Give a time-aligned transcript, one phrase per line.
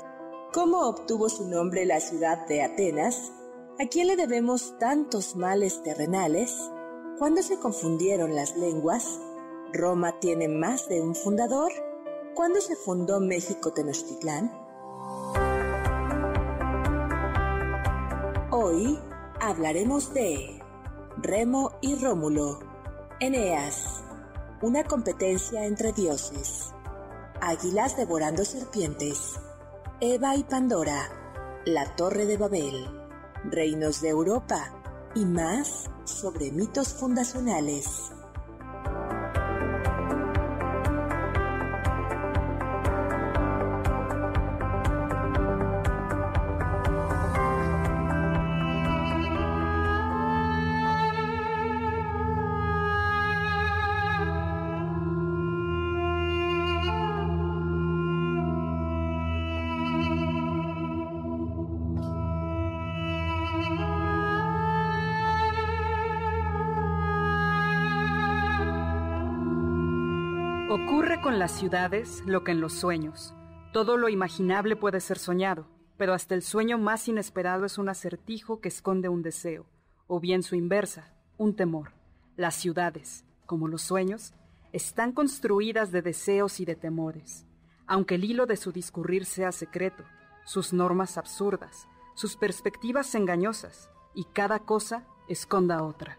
[0.53, 3.33] ¿Cómo obtuvo su nombre la ciudad de Atenas?
[3.81, 6.53] ¿A quién le debemos tantos males terrenales?
[7.17, 9.21] ¿Cuándo se confundieron las lenguas?
[9.73, 11.71] ¿Roma tiene más de un fundador?
[12.35, 14.51] ¿Cuándo se fundó México Tenochtitlán?
[18.51, 18.99] Hoy
[19.41, 20.61] hablaremos de
[21.19, 22.59] Remo y Rómulo,
[23.21, 24.03] Eneas,
[24.61, 26.75] una competencia entre dioses,
[27.41, 29.39] águilas devorando serpientes,
[30.01, 32.98] Eva y Pandora, la Torre de Babel
[33.51, 34.73] reinos de Europa
[35.15, 38.13] y más sobre mitos fundacionales.
[71.29, 73.35] Con las ciudades lo que en los sueños.
[73.75, 75.67] Todo lo imaginable puede ser soñado,
[75.99, 79.67] pero hasta el sueño más inesperado es un acertijo que esconde un deseo,
[80.07, 81.93] o bien su inversa, un temor.
[82.39, 84.33] Las ciudades, como los sueños,
[84.73, 87.45] están construidas de deseos y de temores.
[87.87, 90.05] Aunque el hilo de su discurrir sea secreto,
[90.47, 96.19] sus normas absurdas, sus perspectivas engañosas, y cada cosa esconda otra.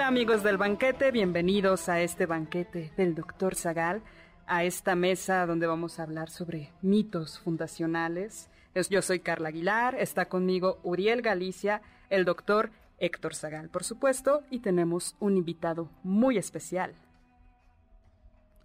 [0.00, 4.02] Hola amigos del banquete, bienvenidos a este banquete del doctor Zagal,
[4.46, 8.48] a esta mesa donde vamos a hablar sobre mitos fundacionales.
[8.88, 14.60] Yo soy Carla Aguilar, está conmigo Uriel Galicia, el doctor Héctor Zagal, por supuesto, y
[14.60, 16.94] tenemos un invitado muy especial.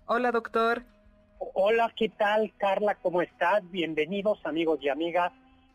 [0.05, 0.83] Hola doctor.
[1.53, 2.95] Hola, ¿qué tal Carla?
[2.95, 3.61] ¿Cómo estás?
[3.71, 5.33] Bienvenidos amigos y amigas,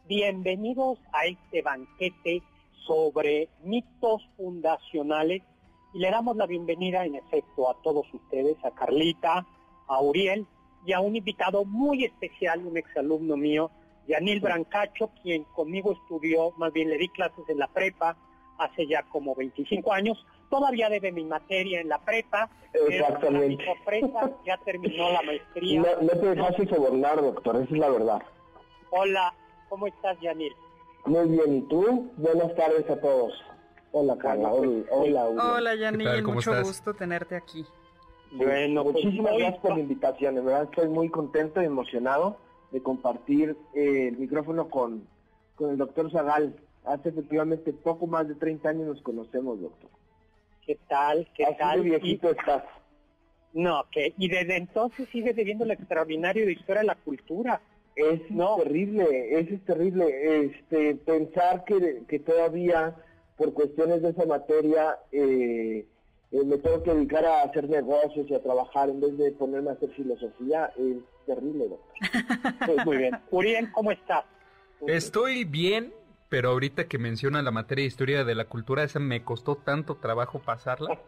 [0.09, 2.43] bienvenidos a este banquete
[2.87, 5.43] sobre mitos fundacionales
[5.93, 9.47] y le damos la bienvenida en efecto a todos ustedes, a Carlita,
[9.87, 10.47] a Uriel
[10.87, 13.71] y a un invitado muy especial, un exalumno mío,
[14.07, 18.17] Yanil Brancacho, quien conmigo estudió, más bien le di clases en la prepa
[18.59, 23.65] hace ya como 25 años, todavía debe mi materia en la prepa, Exactamente.
[23.65, 25.81] sorpresa ya terminó la maestría.
[25.81, 28.23] No, no te dejaste sobornar, doctor, esa es la verdad.
[28.91, 29.35] Hola,
[29.69, 30.55] ¿cómo estás, Yanil?
[31.07, 32.11] Muy bien, ¿y tú?
[32.17, 33.33] Buenas tardes a todos.
[33.93, 34.53] Hola, Carla.
[34.53, 35.55] Hola, hola.
[35.55, 36.23] Hola, Yanil.
[36.23, 37.65] Mucho gusto tenerte aquí.
[38.33, 40.35] Bueno, pues, muchísimas gracias por la invitación.
[40.37, 42.37] De verdad estoy muy contento y emocionado
[42.71, 45.07] de compartir eh, el micrófono con,
[45.57, 46.55] con el doctor Zagal.
[46.85, 49.91] Hace efectivamente poco más de 30 años nos conocemos, doctor.
[50.65, 51.29] ¿Qué tal?
[51.37, 51.83] ¿Qué Así tal?
[51.83, 52.63] de viejito Y- estás.
[53.53, 57.61] No, que y desde entonces sigue debiendo el extraordinario de historia de la cultura.
[57.97, 58.57] Es No.
[58.63, 60.45] terrible, eso es terrible.
[60.45, 62.95] Este, pensar que, que todavía
[63.41, 65.87] por cuestiones de esa materia eh,
[66.31, 69.71] eh, me tengo que dedicar a hacer negocios y a trabajar en vez de ponerme
[69.71, 72.61] a hacer filosofía es terrible, doctor.
[72.67, 73.19] Pues muy bien.
[73.31, 74.25] Uriel, ¿cómo estás?
[74.87, 75.95] Estoy bien,
[76.29, 79.97] pero ahorita que menciona la materia de historia de la cultura, esa me costó tanto
[79.97, 81.01] trabajo pasarla,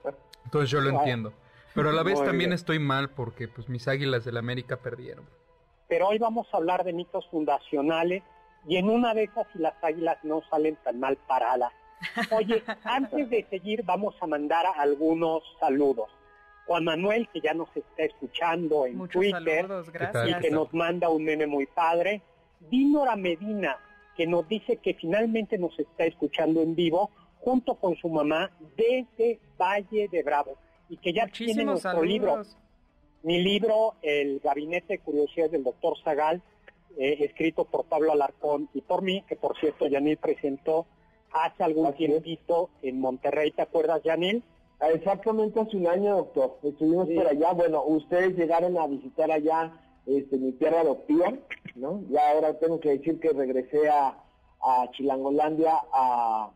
[0.46, 1.34] entonces yo lo entiendo.
[1.74, 5.26] Pero a la vez también estoy mal porque pues mis águilas del América perdieron.
[5.86, 8.22] Pero hoy vamos a hablar de mitos fundacionales
[8.66, 11.72] y en una de esas si las águilas no salen tan mal paradas.
[12.30, 16.10] Oye, antes de seguir vamos a mandar algunos saludos.
[16.66, 19.66] Juan Manuel, que ya nos está escuchando en Twitter
[20.26, 22.22] y que nos manda un meme muy padre.
[22.60, 23.76] Dinora Medina,
[24.16, 27.10] que nos dice que finalmente nos está escuchando en vivo
[27.40, 30.56] junto con su mamá desde Valle de Bravo
[30.88, 32.42] y que ya tiene nuestro libro.
[33.24, 36.42] Mi libro, El Gabinete de Curiosidades del Doctor Zagal,
[36.96, 40.86] eh, escrito por Pablo Alarcón y por mí, que por cierto Yanil presentó
[41.32, 44.42] hace algún tiempito en Monterrey, ¿te acuerdas Yanil?
[44.94, 46.58] Exactamente hace un año, doctor.
[46.62, 47.52] Estuvimos por allá.
[47.52, 49.72] Bueno, ustedes llegaron a visitar allá
[50.06, 51.32] este, mi tierra adoptiva,
[51.76, 52.02] ¿no?
[52.10, 54.18] Ya ahora tengo que decir que regresé a,
[54.92, 56.50] Chilangolandia a,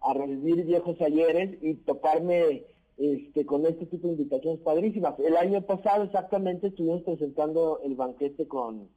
[0.00, 2.64] a revivir viejos ayeres y toparme
[2.98, 5.18] este, con este tipo de invitaciones padrísimas.
[5.20, 8.88] El año pasado exactamente estuvimos presentando el banquete con,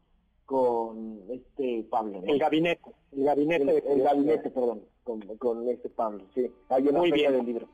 [0.46, 2.22] con este Pablo.
[2.26, 3.84] El gabinete, el gabinete.
[3.92, 6.52] El, gabinete, perdón, con, este Pablo, sí.
[6.92, 7.34] Muy bien.
[7.34, 7.68] Del libro.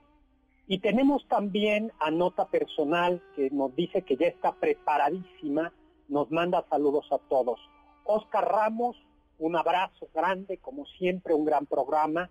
[0.68, 5.72] Y tenemos también a Nota Personal que nos dice que ya está preparadísima,
[6.10, 7.60] nos manda saludos a todos.
[8.04, 8.98] Oscar Ramos,
[9.40, 12.30] un abrazo grande, como siempre, un gran programa.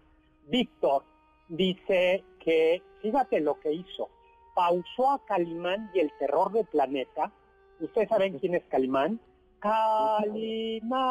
[0.49, 1.05] Víctor
[1.49, 4.11] dice que, fíjate lo que hizo,
[4.55, 7.33] pausó a Calimán y el terror del planeta.
[7.81, 9.19] ¿Ustedes saben quién es Calimán?
[9.61, 11.07] Calimán.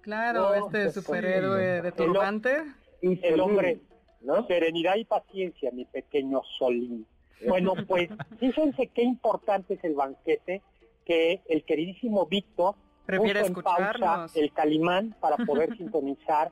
[0.00, 2.64] Claro, este superhéroe de turbante.
[3.00, 3.80] El hombre
[4.46, 7.06] Serenidad y paciencia, mi pequeño Solín.
[7.46, 8.08] Bueno, pues
[8.40, 10.62] fíjense qué importante es el banquete
[11.04, 12.74] que el queridísimo Víctor
[13.06, 16.50] Prefiere pausa el Calimán para poder sintonizar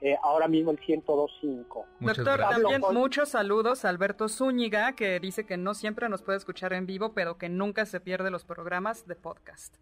[0.00, 1.84] eh, ahora mismo el 102.5.
[2.00, 6.74] Doctor, también muchos saludos a Alberto Zúñiga, que dice que no siempre nos puede escuchar
[6.74, 9.74] en vivo, pero que nunca se pierde los programas de podcast.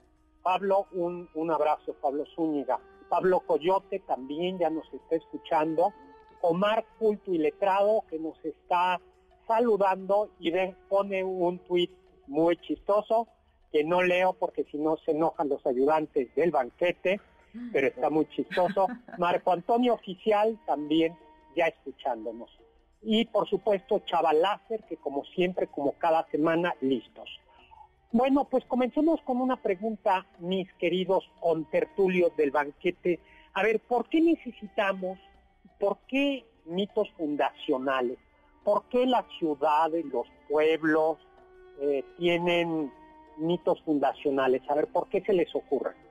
[0.45, 2.79] Pablo, un, un abrazo, Pablo Zúñiga.
[3.09, 5.95] Pablo Coyote también ya nos está escuchando.
[6.43, 9.01] Omar Culto y Letrado, que nos está
[9.49, 10.53] saludando y
[10.91, 11.91] pone un tuit
[12.27, 13.27] muy chistoso,
[13.73, 17.23] que no leo porque si no se enojan los ayudantes del banquete,
[17.73, 18.89] pero está muy chistoso.
[19.17, 21.17] Marco Antonio Oficial también
[21.57, 22.51] ya escuchándonos.
[23.01, 27.41] Y por supuesto Chaval Láser, que como siempre, como cada semana, listos.
[28.15, 33.19] Bueno, pues comencemos con una pregunta, mis queridos contertulios del banquete.
[33.55, 35.19] A ver, ¿por qué necesitamos
[35.81, 38.19] ¿por qué mitos fundacionales?
[38.63, 41.19] ¿Por qué las ciudades, los pueblos
[41.81, 42.93] eh, tienen
[43.37, 44.63] mitos fundacionales?
[44.69, 46.04] A ver, ¿por qué se les ocurre?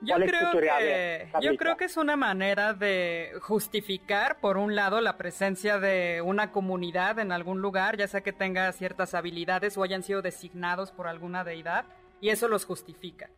[0.00, 5.16] Yo creo, que, yo creo que es una manera de justificar, por un lado, la
[5.16, 10.04] presencia de una comunidad en algún lugar, ya sea que tenga ciertas habilidades o hayan
[10.04, 11.84] sido designados por alguna deidad,
[12.20, 13.28] y eso los justifica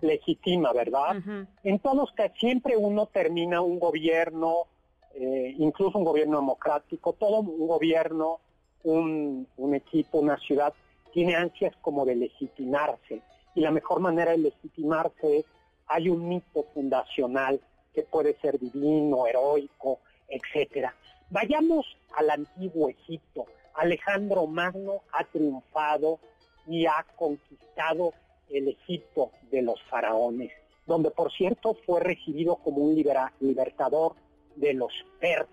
[0.00, 1.16] legitima, ¿verdad?
[1.62, 4.66] En todos que siempre uno termina un gobierno,
[5.14, 8.40] eh, incluso un gobierno democrático, todo un gobierno,
[8.84, 10.74] un, un equipo, una ciudad,
[11.12, 13.22] tiene ansias como de legitimarse.
[13.54, 15.44] Y la mejor manera de legitimarse es,
[15.88, 17.60] hay un mito fundacional
[17.94, 20.94] que puede ser divino, heroico, etcétera.
[21.30, 21.86] Vayamos
[22.16, 23.46] al antiguo Egipto.
[23.74, 26.18] Alejandro Magno ha triunfado
[26.66, 28.12] y ha conquistado
[28.50, 30.52] el Egipto de los faraones,
[30.86, 32.94] donde por cierto fue recibido como un
[33.40, 34.14] libertador
[34.54, 35.50] de los persas.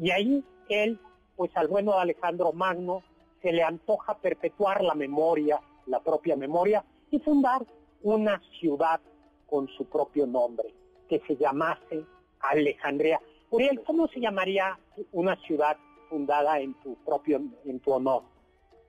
[0.00, 0.98] Y ahí él,
[1.36, 3.02] pues al bueno de Alejandro Magno,
[3.42, 7.64] se le antoja perpetuar la memoria, la propia memoria, y fundar
[8.02, 9.00] una ciudad
[9.48, 10.74] con su propio nombre,
[11.08, 12.04] que se llamase
[12.40, 13.20] Alejandría.
[13.50, 14.78] Uriel, ¿cómo se llamaría
[15.12, 15.76] una ciudad
[16.08, 18.22] fundada en tu propio, en tu honor?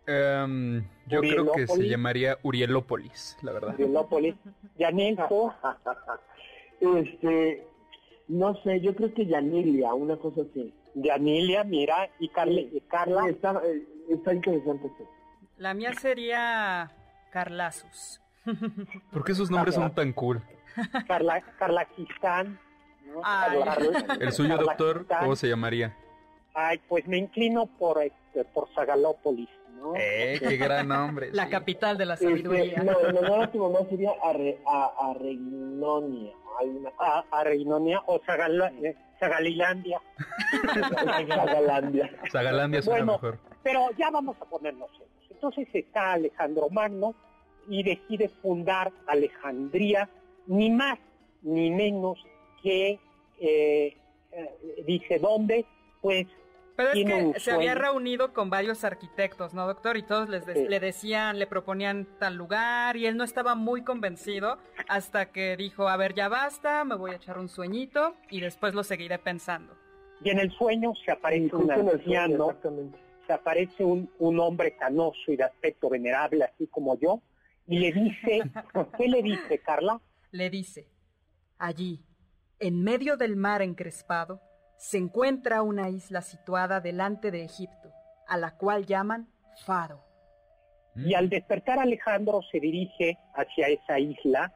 [0.05, 3.73] Em, yo creo que se llamaría Urielópolis, la verdad.
[3.75, 4.35] Urielópolis.
[4.77, 5.53] Yanilco.
[6.79, 7.67] este,
[8.27, 10.73] no sé, yo creo que Yanilia, una cosa así.
[10.95, 13.29] Yanilia, mira, y, Carla.
[13.29, 14.89] está, eh, está, interesante.
[15.57, 16.91] La mía sería
[17.31, 18.21] Carlasus.
[19.11, 20.41] ¿Por qué esos nombres son tan cool?
[21.07, 22.59] Carla, Carlaquistán.
[24.19, 25.95] El suyo, doctor, ¿cómo se llamaría?
[26.53, 29.49] Ay, pues me inclino por, este, por Zagalópolis.
[29.95, 31.29] Eh, qué gran nombre.
[31.31, 32.83] La capital de la este, sabiduría.
[32.83, 36.33] no, no, no, tu mamá sería Arre, a, Arregnonia.
[36.99, 40.01] A, Arregnonia o eh, Sagalilandia.
[41.27, 42.11] Sagalandia.
[42.31, 43.39] Sagalandia suena bueno, mejor.
[43.63, 45.31] Pero ya vamos a ponernos serios.
[45.31, 47.15] Entonces está Alejandro Magno
[47.67, 50.09] y decide fundar Alejandría,
[50.47, 50.99] ni más
[51.41, 52.17] ni menos
[52.61, 52.99] que
[53.39, 53.97] eh,
[54.85, 55.65] dice, ¿dónde?
[56.01, 56.27] Pues
[56.79, 59.97] pero es que se había reunido con varios arquitectos, ¿no, doctor?
[59.97, 64.57] Y todos les le decían, le proponían tal lugar y él no estaba muy convencido
[64.87, 68.75] hasta que dijo, a ver, ya basta, me voy a echar un sueñito y después
[68.75, 69.75] lo seguiré pensando.
[70.23, 72.55] Y en el sueño se aparece un anciano,
[73.27, 77.21] se aparece un, un hombre canoso y de aspecto venerable, así como yo,
[77.69, 78.41] y le dice,
[78.97, 80.01] ¿qué le dice, Carla?
[80.31, 80.87] Le dice,
[81.59, 82.03] allí,
[82.59, 84.41] en medio del mar encrespado,
[84.75, 87.91] se encuentra una isla situada delante de Egipto,
[88.27, 89.29] a la cual llaman
[89.65, 90.03] Faro.
[90.95, 94.51] Y al despertar Alejandro se dirige hacia esa isla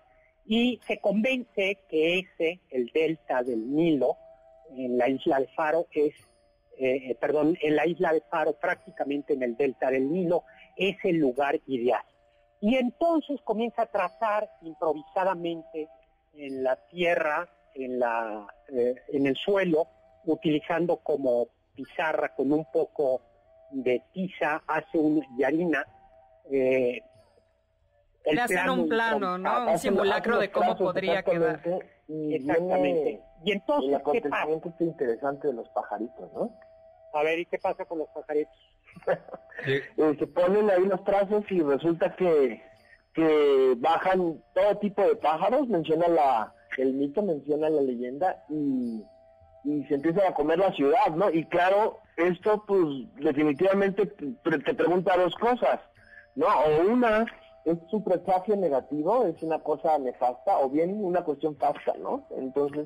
[0.48, 4.18] y se convence que ese, el delta del Nilo,
[4.76, 6.16] en la isla de Faro, es,
[6.80, 10.98] eh, eh, perdón, en la isla de Faro, prácticamente en el delta del Nilo, es
[11.04, 12.04] el lugar ideal.
[12.64, 15.90] Y entonces comienza a trazar improvisadamente
[16.34, 19.86] en la tierra, en, la, eh, en el suelo,
[20.24, 23.20] utilizando como pizarra con un poco
[23.72, 25.86] de tiza, hace un yarina.
[26.50, 27.02] Eh,
[28.28, 29.70] Le hacen un plano, ¿no?
[29.70, 31.62] Un simulacro de cómo podría quedar.
[32.08, 33.22] exactamente.
[33.44, 34.48] Y entonces, el ¿qué pasa?
[34.80, 36.50] interesante de los pajaritos, ¿no?
[37.12, 38.58] A ver, ¿y qué pasa con los pajaritos?
[39.66, 42.62] Eh, se ponen ahí los trazos y resulta que,
[43.14, 49.06] que bajan todo tipo de pájaros, menciona la, el mito, menciona la leyenda, y
[49.64, 51.30] y se empieza a comer la ciudad, ¿no?
[51.30, 52.86] Y claro, esto pues
[53.16, 55.80] definitivamente te pregunta dos cosas,
[56.36, 56.48] ¿no?
[56.48, 57.26] O una
[57.66, 62.28] es su presagio negativo, es una cosa nefasta, o bien una cuestión fasta, ¿no?
[62.32, 62.84] Entonces,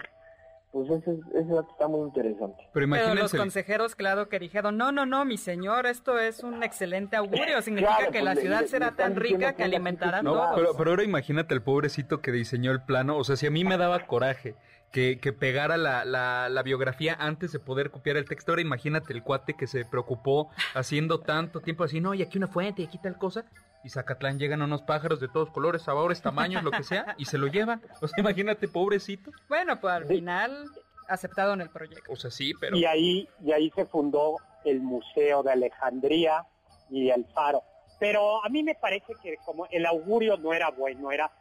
[0.72, 2.70] pues ese, ese está muy interesante.
[2.74, 7.16] Pero, los consejeros, claro, que dijeron, no, no, no, mi señor, esto es un excelente
[7.16, 10.56] augurio, significa que la pues, ciudad será tan rica que alimentará no, todos.
[10.56, 13.64] Pero, pero ahora imagínate el pobrecito que diseñó el plano, o sea, si a mí
[13.64, 14.56] me daba coraje
[14.92, 18.52] que, que pegara la, la, la, biografía antes de poder copiar el texto.
[18.52, 22.48] Ahora imagínate el cuate que se preocupó haciendo tanto tiempo así, no, y aquí una
[22.48, 23.46] fuente, y aquí tal cosa.
[23.84, 27.38] Y Zacatlán llegan unos pájaros de todos colores, sabores, tamaños, lo que sea, y se
[27.38, 27.82] lo llevan.
[28.02, 29.32] O sea, imagínate, pobrecito.
[29.48, 30.70] Bueno, pues al final
[31.08, 32.12] aceptado en el proyecto.
[32.12, 32.76] O sea, sí, pero...
[32.76, 36.46] Y ahí, y ahí se fundó el Museo de Alejandría
[36.90, 37.64] y el Faro.
[38.00, 41.32] Pero a mí me parece que como el augurio no era bueno, era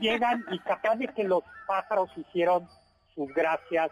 [0.00, 2.68] llegan y capaz de que los pájaros hicieron
[3.14, 3.90] sus gracias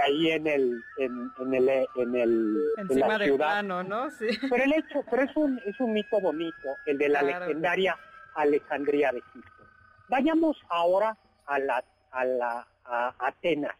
[0.00, 3.62] ahí en el en, el en el Encima la ciudad.
[3.62, 4.10] ¿no?
[4.10, 4.26] Sí.
[4.48, 7.96] Pero el hecho, pero es un es un mito bonito, el de la legendaria
[8.34, 9.64] Alejandría de Egipto.
[10.08, 13.76] Vayamos ahora a la a la a Atenas,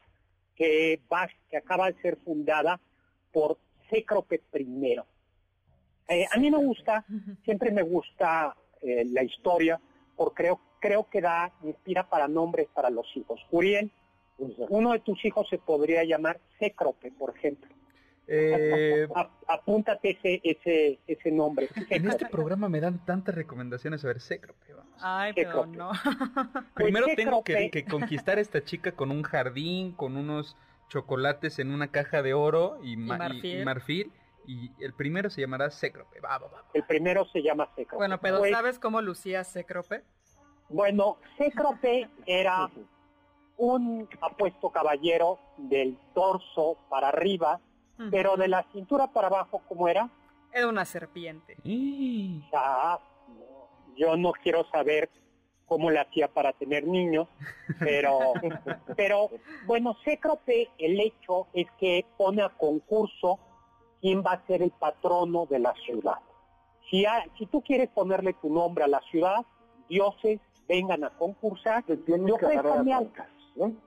[0.54, 2.78] que va, que acaba de ser fundada
[3.32, 3.58] por
[3.90, 4.96] Cécrope I.
[6.08, 7.04] Eh, a mí me gusta,
[7.44, 9.80] siempre me gusta eh, la historia,
[10.16, 13.40] porque creo, creo que da, inspira para nombres para los hijos.
[13.50, 13.92] Uriel,
[14.38, 17.68] uno de tus hijos se podría llamar Cécrope, por ejemplo.
[18.30, 19.08] Eh,
[19.46, 21.68] apúntate ese, ese, ese nombre.
[21.88, 24.68] En este programa me dan tantas recomendaciones a ver Cécrope.
[25.00, 25.92] Ay, pero no.
[26.74, 30.56] Primero pues tengo que, conquistar a esta chica con un jardín, con unos
[30.88, 34.12] chocolates en una caja de oro y, marfil.
[34.46, 36.20] y, el primero se llamará Cécrope.
[36.74, 37.96] El primero se llama Cécrope.
[37.96, 40.02] Bueno, pero pues ¿sabes cómo lucía Cécrope?
[40.68, 42.68] Bueno, Cécrope era
[43.58, 47.60] un apuesto caballero del torso para arriba,
[48.10, 50.08] pero de la cintura para abajo, ¿cómo era?
[50.52, 51.56] Era una serpiente.
[52.52, 52.98] Ya,
[53.96, 55.10] yo no quiero saber
[55.66, 57.28] cómo le hacía para tener niños,
[57.80, 58.18] pero,
[58.96, 59.28] pero
[59.66, 63.40] bueno, Cécrope, el hecho es que pone a concurso
[64.00, 66.18] quién va a ser el patrono de la ciudad.
[66.88, 67.04] Si,
[67.36, 69.44] si tú quieres ponerle tu nombre a la ciudad,
[69.88, 71.96] dioses vengan a concursar, te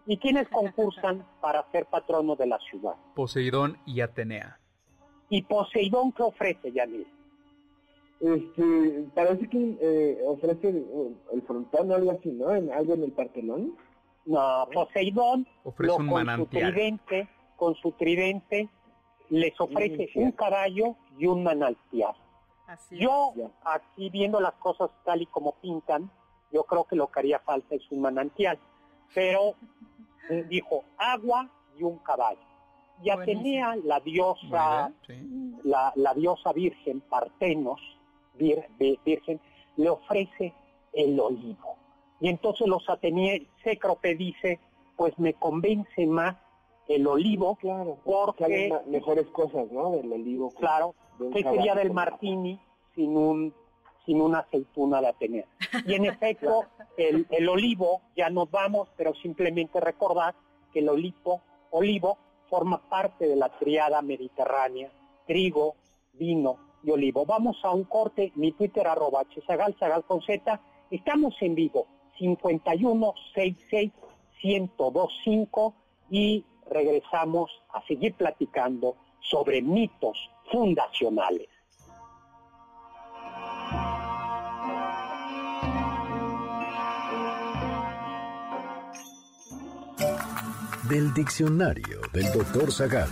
[0.05, 2.95] ¿Y quiénes concursan para ser patrono de la ciudad?
[3.15, 4.59] Poseidón y Atenea.
[5.29, 7.07] ¿Y Poseidón qué ofrece, Yanil?
[8.19, 12.53] Este, parece que eh, ofrece el frontón o algo así, ¿no?
[12.53, 13.75] En, algo en el Partenón.
[14.25, 18.69] No, Poseidón ofrece un con su tridente, con su tridente
[19.29, 22.13] les ofrece un caballo y un manantial.
[22.91, 26.11] yo, aquí viendo las cosas tal y como pintan,
[26.51, 28.59] yo creo que lo que haría falta es un manantial
[29.13, 29.55] pero
[30.29, 32.39] eh, dijo agua y un caballo.
[33.03, 34.91] Y Atenea, la diosa,
[35.63, 37.81] la, la, diosa virgen, Partenos,
[38.35, 39.39] virgen,
[39.77, 40.53] le ofrece
[40.93, 41.77] el olivo.
[42.19, 44.59] Y entonces los atenienses, Cécrope dice,
[44.95, 46.35] pues me convence más
[46.87, 49.91] el olivo, claro, porque hay mejores cosas, ¿no?
[49.91, 50.51] Del olivo.
[50.51, 50.93] Claro,
[51.33, 52.59] ¿qué sería del martini
[52.93, 53.53] sin un
[54.05, 55.45] sin una aceituna de Atenea.
[55.85, 56.65] Y en efecto,
[56.97, 60.35] el, olivo, ya nos vamos, pero simplemente recordar
[60.73, 61.41] que el olivo,
[61.71, 62.17] olivo
[62.49, 64.91] forma parte de la triada mediterránea,
[65.25, 65.75] trigo,
[66.13, 67.25] vino y olivo.
[67.25, 73.91] Vamos a un corte, mi Twitter arroba chesagal, sagal con Z, estamos en vivo, 5166
[74.43, 75.73] 1025
[76.09, 80.17] y regresamos a seguir platicando sobre mitos
[80.51, 81.47] fundacionales.
[90.91, 93.07] Del diccionario del doctor Zagal.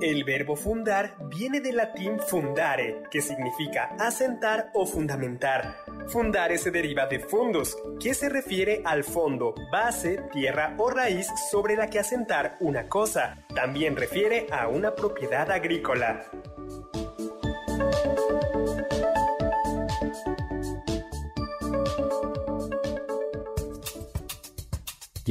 [0.00, 5.74] El verbo fundar viene del latín fundare, que significa asentar o fundamentar.
[6.06, 11.74] Fundare se deriva de fundus, que se refiere al fondo, base, tierra o raíz sobre
[11.74, 13.44] la que asentar una cosa.
[13.52, 16.26] También refiere a una propiedad agrícola.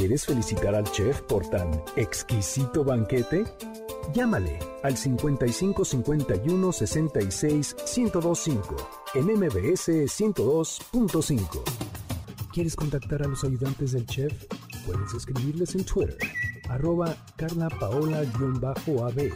[0.09, 3.45] ¿Quieres felicitar al chef por tan exquisito banquete?
[4.11, 8.75] Llámale al 55 51 66 1025
[9.13, 11.61] en MBS 102.5.
[12.51, 14.33] ¿Quieres contactar a los ayudantes del chef?
[14.87, 16.17] Puedes escribirles en Twitter,
[16.69, 19.31] arroba Carla Paola-AB,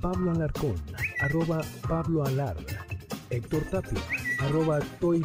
[0.00, 0.74] Pablo Alarcón,
[1.20, 2.24] arroba Pablo
[3.30, 4.02] Héctor Tapia,
[4.40, 5.22] arroba Toy.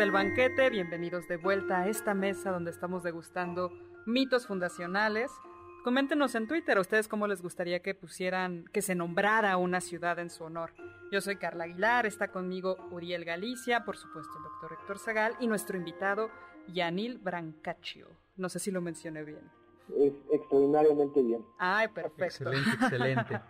[0.00, 3.70] Del banquete, bienvenidos de vuelta a esta mesa donde estamos degustando
[4.06, 5.30] mitos fundacionales.
[5.84, 10.18] Coméntenos en Twitter a ustedes cómo les gustaría que pusieran, que se nombrara una ciudad
[10.18, 10.72] en su honor.
[11.12, 15.46] Yo soy Carla Aguilar, está conmigo Uriel Galicia, por supuesto el doctor Héctor Zagal y
[15.46, 16.30] nuestro invitado
[16.72, 18.08] Yanil Brancaccio.
[18.38, 19.50] No sé si lo mencioné bien.
[19.98, 21.44] Es extraordinariamente bien.
[21.58, 22.50] Ay, perfecto.
[22.50, 23.40] Excelente, excelente.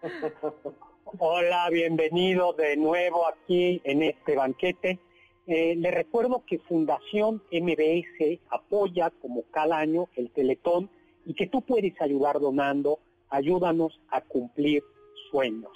[1.18, 4.98] Hola, bienvenido de nuevo aquí en este banquete.
[5.46, 10.88] Eh, le recuerdo que Fundación MBS apoya como cada año el Teletón
[11.26, 12.98] y que tú puedes ayudar donando.
[13.28, 14.82] Ayúdanos a cumplir
[15.30, 15.72] sueños.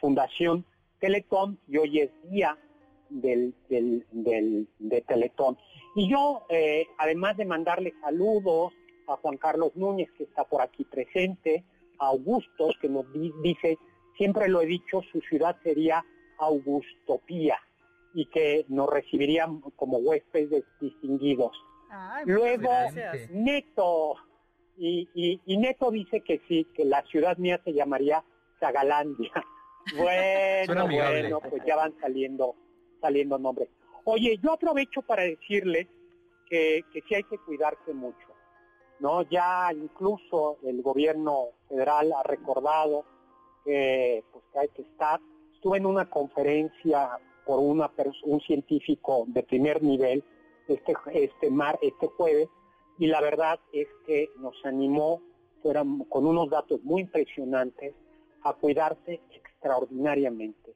[0.00, 0.64] Fundación
[0.98, 2.58] Teletón y hoy es día
[3.10, 5.56] del, del, del, de Teletón.
[5.94, 8.72] Y yo, eh, además de mandarle saludos
[9.08, 11.64] a Juan Carlos Núñez, que está por aquí presente,
[11.98, 13.78] a Augustos, que nos di- dice,
[14.16, 16.04] siempre lo he dicho, su ciudad sería
[16.38, 17.58] Augustopía
[18.14, 21.52] y que nos recibirían como huéspedes distinguidos.
[21.90, 23.30] Ay, Luego, gracias.
[23.30, 24.16] Neto,
[24.76, 28.24] y, y, y Neto dice que sí, que la ciudad mía se llamaría
[28.60, 29.32] Zagalandia.
[29.96, 32.54] Bueno, bueno, pues ya van saliendo,
[33.00, 33.68] saliendo nombres.
[34.04, 35.88] Oye, yo aprovecho para decirle
[36.48, 38.28] que, que sí hay que cuidarse mucho,
[39.00, 39.22] ¿no?
[39.22, 43.04] Ya incluso el gobierno federal ha recordado
[43.64, 45.20] que, pues, que hay que estar.
[45.52, 47.90] Estuve en una conferencia por una
[48.24, 50.22] un científico de primer nivel
[50.68, 52.48] este este mar este jueves
[52.98, 55.20] y la verdad es que nos animó
[56.08, 57.94] con unos datos muy impresionantes
[58.42, 60.74] a cuidarse extraordinariamente.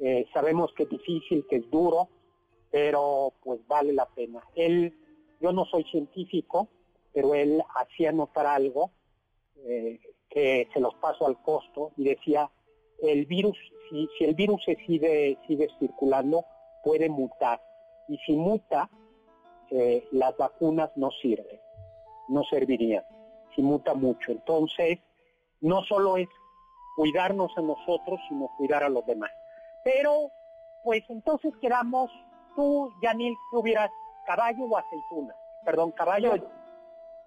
[0.00, 2.08] Eh, sabemos que es difícil, que es duro,
[2.70, 4.42] pero pues vale la pena.
[4.56, 4.92] Él,
[5.40, 6.68] yo no soy científico,
[7.12, 8.90] pero él hacía notar algo
[9.56, 12.50] eh, que se los paso al costo y decía
[13.02, 13.56] el virus,
[13.88, 16.44] si, si el virus se sigue, sigue circulando,
[16.82, 17.60] puede mutar.
[18.08, 18.90] Y si muta,
[19.70, 21.60] eh, las vacunas no sirven,
[22.28, 23.04] no servirían,
[23.54, 24.32] si muta mucho.
[24.32, 24.98] Entonces,
[25.60, 26.28] no solo es
[26.96, 29.30] cuidarnos a nosotros, sino cuidar a los demás.
[29.82, 30.30] Pero,
[30.84, 32.10] pues entonces quedamos,
[32.54, 33.90] tú, Yanil, que hubieras
[34.26, 35.34] caballo o aceituna.
[35.64, 36.34] Perdón, caballo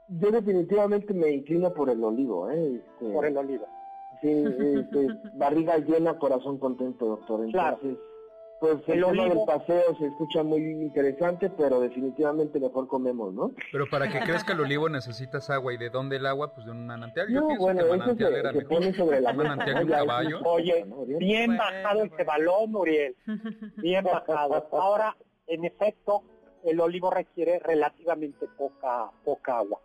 [0.08, 2.76] Yo definitivamente me inclino por el olivo, ¿eh?
[2.76, 3.66] Este, por el olivo.
[4.22, 7.46] Sí, este, barriga llena, corazón contento, doctor.
[7.52, 7.78] Claro.
[7.82, 8.04] Entonces,
[8.60, 13.32] pues el, El tema olivo- del paseo se escucha muy interesante, pero definitivamente mejor comemos,
[13.32, 13.52] ¿no?
[13.72, 15.74] Pero para que crezca el olivo necesitas agua.
[15.74, 16.54] ¿Y de dónde el agua?
[16.56, 17.28] Pues de un manantial.
[17.30, 18.74] Yo No, pienso bueno, que eso manantial se, era se mejor.
[18.74, 20.40] pone sobre la manantial un caballo.
[20.46, 20.86] Oye.
[21.20, 21.48] Bien.
[21.48, 22.26] Bueno, bajado bueno.
[22.26, 23.16] balón, Uriel.
[23.78, 24.68] Bien bajado.
[24.72, 26.24] Ahora, en efecto,
[26.64, 29.80] el olivo requiere relativamente poca, poca agua.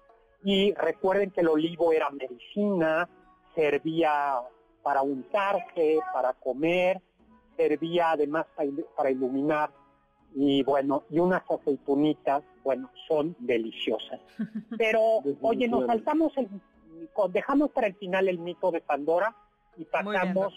[0.45, 3.07] Y recuerden que el olivo era medicina,
[3.55, 4.41] servía
[4.83, 7.01] para untarse, para comer,
[7.57, 8.65] servía además pa-
[8.97, 9.71] para iluminar.
[10.35, 14.21] Y bueno, y unas aceitunitas, bueno, son deliciosas.
[14.79, 16.49] Pero, oye, nos saltamos el,
[17.31, 19.35] dejamos para el final el mito de Pandora
[19.77, 20.55] y bien, pasamos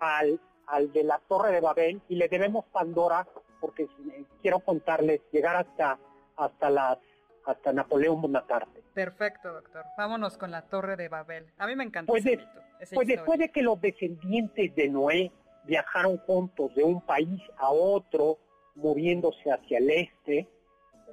[0.00, 3.26] al, al de la Torre de Babel y le debemos Pandora
[3.60, 5.98] porque eh, quiero contarles, llegar hasta,
[6.36, 6.98] hasta, las,
[7.46, 8.82] hasta Napoleón Bonaparte.
[8.92, 9.84] Perfecto, doctor.
[9.96, 11.46] Vámonos con la Torre de Babel.
[11.58, 15.32] A mí me encanta pues, ese pues después de que los descendientes de Noé
[15.64, 18.38] viajaron juntos de un país a otro,
[18.74, 20.38] moviéndose hacia el este,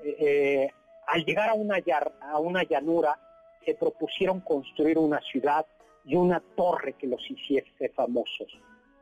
[0.03, 0.71] eh, eh,
[1.07, 1.77] al llegar a una,
[2.21, 3.19] a una llanura,
[3.65, 5.65] se propusieron construir una ciudad
[6.03, 8.47] y una torre que los hiciese famosos.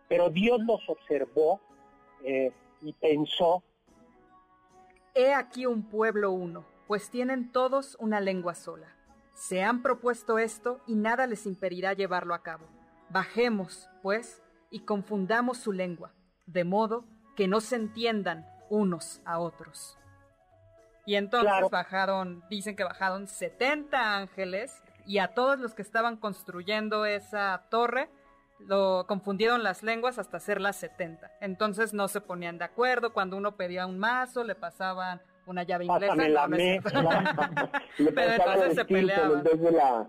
[0.08, 1.60] Pero Dios los observó
[2.24, 3.64] eh, y pensó,
[5.14, 8.90] He aquí un pueblo uno, pues tienen todos una lengua sola.
[9.34, 12.68] Se han propuesto esto y nada les impedirá llevarlo a cabo.
[13.08, 16.12] Bajemos, pues, y confundamos su lengua,
[16.48, 17.06] de modo
[17.38, 19.98] que no se entiendan unos a otros.
[21.06, 27.06] Y entonces bajaron, dicen que bajaron 70 ángeles y a todos los que estaban construyendo
[27.06, 28.10] esa torre
[28.60, 31.32] lo confundieron las lenguas hasta hacer las 70.
[31.40, 33.14] Entonces no se ponían de acuerdo.
[33.14, 36.16] Cuando uno pedía un mazo, le pasaban una llave inglesa.
[36.16, 36.48] la
[37.98, 39.44] Pero entonces se peleaban.
[39.44, 40.08] De la,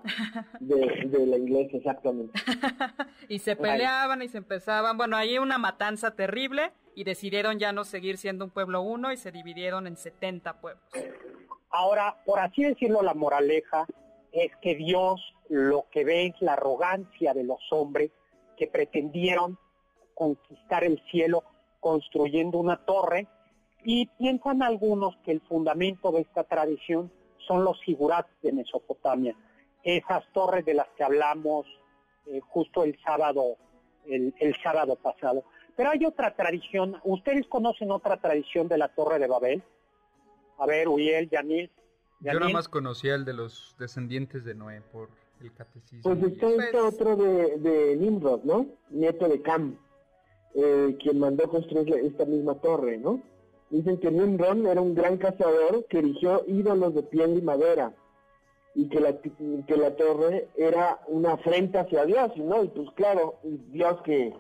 [0.61, 2.39] de, la exactamente.
[3.29, 4.97] y se peleaban y se empezaban.
[4.97, 9.17] Bueno, ahí una matanza terrible y decidieron ya no seguir siendo un pueblo uno y
[9.17, 10.85] se dividieron en 70 pueblos.
[11.71, 13.87] Ahora, por así decirlo, la moraleja
[14.33, 18.11] es que Dios lo que ve es la arrogancia de los hombres
[18.57, 19.59] que pretendieron
[20.15, 21.45] conquistar el cielo
[21.81, 23.27] construyendo una torre
[23.85, 27.11] y piensan algunos que el fundamento de esta tradición
[27.47, 29.35] son los figurats de Mesopotamia,
[29.83, 31.67] esas torres de las que hablamos
[32.27, 33.57] eh, justo el sábado,
[34.07, 35.45] el, sábado pasado.
[35.77, 39.63] Pero hay otra tradición, ¿ustedes conocen otra tradición de la Torre de Babel?
[40.59, 41.71] A ver, Uriel, Yanil.
[42.21, 45.09] Yo nada más conocía el de los descendientes de Noé por
[45.41, 46.03] el catecismo.
[46.03, 48.67] Pues está este otro de, de, Nimrod, ¿no?
[48.91, 49.77] Nieto de Cam,
[50.55, 53.21] eh, quien mandó construir esta misma torre, ¿no?
[53.73, 57.95] Dicen que Nimrod era un gran cazador que erigió ídolos de piel y madera
[58.75, 62.65] y que la, que la torre era una afrenta hacia Dios, ¿no?
[62.65, 64.35] Y pues claro, Dios que,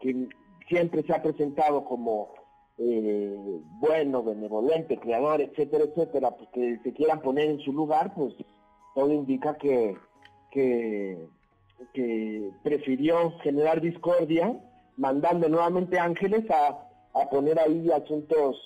[0.00, 0.26] que
[0.68, 2.34] siempre se ha presentado como
[2.78, 3.36] eh,
[3.78, 8.34] bueno, benevolente, creador, etcétera, etcétera, pues que se quieran poner en su lugar, pues
[8.96, 9.96] todo indica que,
[10.50, 11.28] que,
[12.64, 14.58] prefirió generar discordia,
[14.96, 16.88] mandando nuevamente ángeles a,
[17.30, 18.56] poner ahí asuntos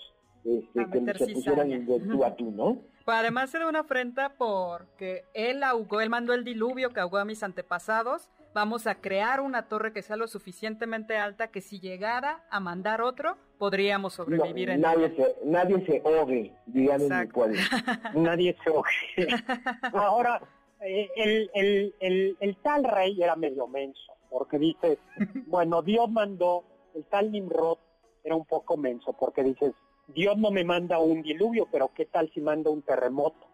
[0.44, 2.78] este, que se pusieran de tú a tú, ¿no?
[3.04, 7.24] Pues además era una afrenta porque él ahogó, él mandó el diluvio que ahogó a
[7.24, 8.30] mis antepasados.
[8.52, 13.02] Vamos a crear una torre que sea lo suficientemente alta que si llegara a mandar
[13.02, 17.60] otro, podríamos sobrevivir en nadie Se, nadie se ahogue, digan en mi pueblo.
[18.14, 19.44] nadie se ahogue.
[19.92, 20.40] Ahora,
[20.80, 24.98] eh, el, el, el, el, tal rey era medio menso, porque dice,
[25.46, 27.78] bueno, Dios mandó, el tal Nimrod
[28.26, 29.72] era un poco menso, porque dices,
[30.08, 33.46] Dios no me manda un diluvio, pero ¿qué tal si manda un terremoto?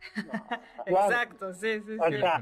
[0.86, 1.96] Exacto, sí, sí.
[1.98, 2.40] O sea,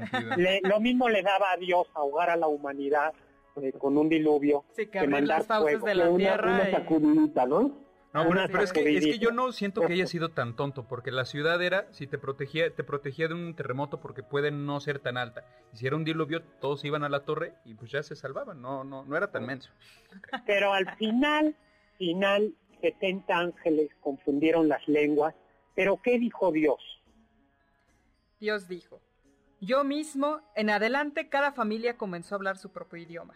[0.63, 3.13] lo mismo le daba a Dios ahogar a la humanidad
[3.57, 5.85] eh, con un diluvio sí, que, mandar las fuego.
[5.85, 6.53] de la una, tierra.
[6.53, 7.83] Una sacudidita, ¿no?
[8.13, 11.11] No, pero es que, es que yo no siento que haya sido tan tonto, porque
[11.11, 14.99] la ciudad era, si te protegía, te protegía de un terremoto porque puede no ser
[14.99, 15.43] tan alta.
[15.73, 18.61] Y si era un diluvio, todos iban a la torre y pues ya se salvaban,
[18.61, 19.71] no, no, no era tan menso.
[20.45, 21.55] Pero al final,
[22.03, 25.33] final, 70 ángeles confundieron las lenguas,
[25.73, 26.81] pero ¿qué dijo Dios?
[28.39, 28.99] Dios dijo,
[29.61, 33.35] yo mismo, en adelante cada familia comenzó a hablar su propio idioma.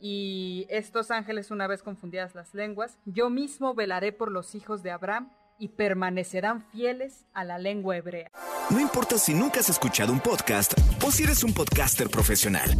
[0.00, 4.92] Y estos ángeles, una vez confundidas las lenguas, yo mismo velaré por los hijos de
[4.92, 8.30] Abraham y permanecerán fieles a la lengua hebrea.
[8.70, 12.70] No importa si nunca has escuchado un podcast o si eres un podcaster profesional.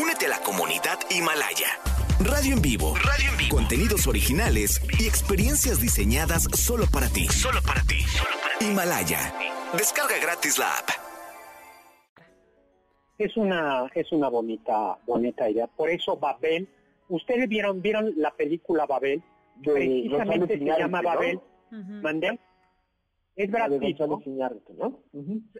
[0.00, 1.87] Únete a la comunidad Himalaya.
[2.30, 2.94] Radio en vivo.
[2.96, 3.56] Radio en vivo.
[3.56, 7.26] Contenidos originales y experiencias diseñadas solo para ti.
[7.26, 8.04] Solo para ti.
[8.60, 9.32] Himalaya.
[9.72, 11.08] Descarga gratis la app
[13.18, 15.66] es una es una bonita bonita idea.
[15.66, 16.68] Por eso Babel,
[17.08, 19.22] ustedes vieron vieron la película Babel,
[19.62, 21.40] precisamente se llama Babel.
[21.70, 22.38] ¿Mandé?
[23.36, 25.02] Es Brad ¿no?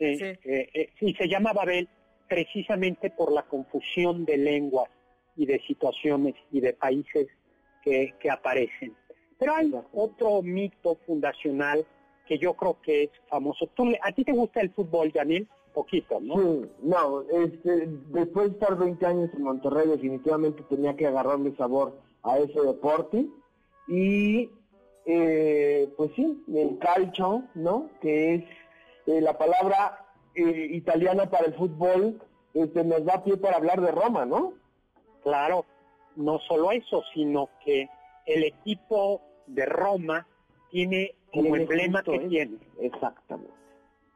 [0.01, 1.89] Eh, eh, sí, se llama Babel
[2.29, 4.89] precisamente por la confusión de lenguas
[5.39, 7.29] y de situaciones y de países
[7.83, 8.95] que, que aparecen.
[9.39, 11.87] Pero hay otro mito fundacional
[12.27, 13.69] que yo creo que es famoso.
[13.75, 15.49] ¿Tú, ¿A ti te gusta el fútbol, Janil?
[15.79, 16.35] poquito, ¿no?
[16.35, 22.01] Sí, no, este, después de estar 20 años en Monterrey definitivamente tenía que agarrarle sabor
[22.25, 23.27] a ese deporte
[23.87, 24.51] y
[25.07, 27.91] eh, pues sí, el calcio, ¿no?
[28.01, 28.45] Que es
[29.07, 32.21] eh, la palabra eh, italiana para el fútbol,
[32.55, 34.55] este, nos da pie para hablar de Roma, ¿no?
[35.23, 35.65] Claro,
[36.17, 37.89] no solo eso, sino que
[38.27, 40.27] el equipo de Roma
[40.71, 42.29] tiene como emblema que eso.
[42.29, 43.53] tiene, Exactamente.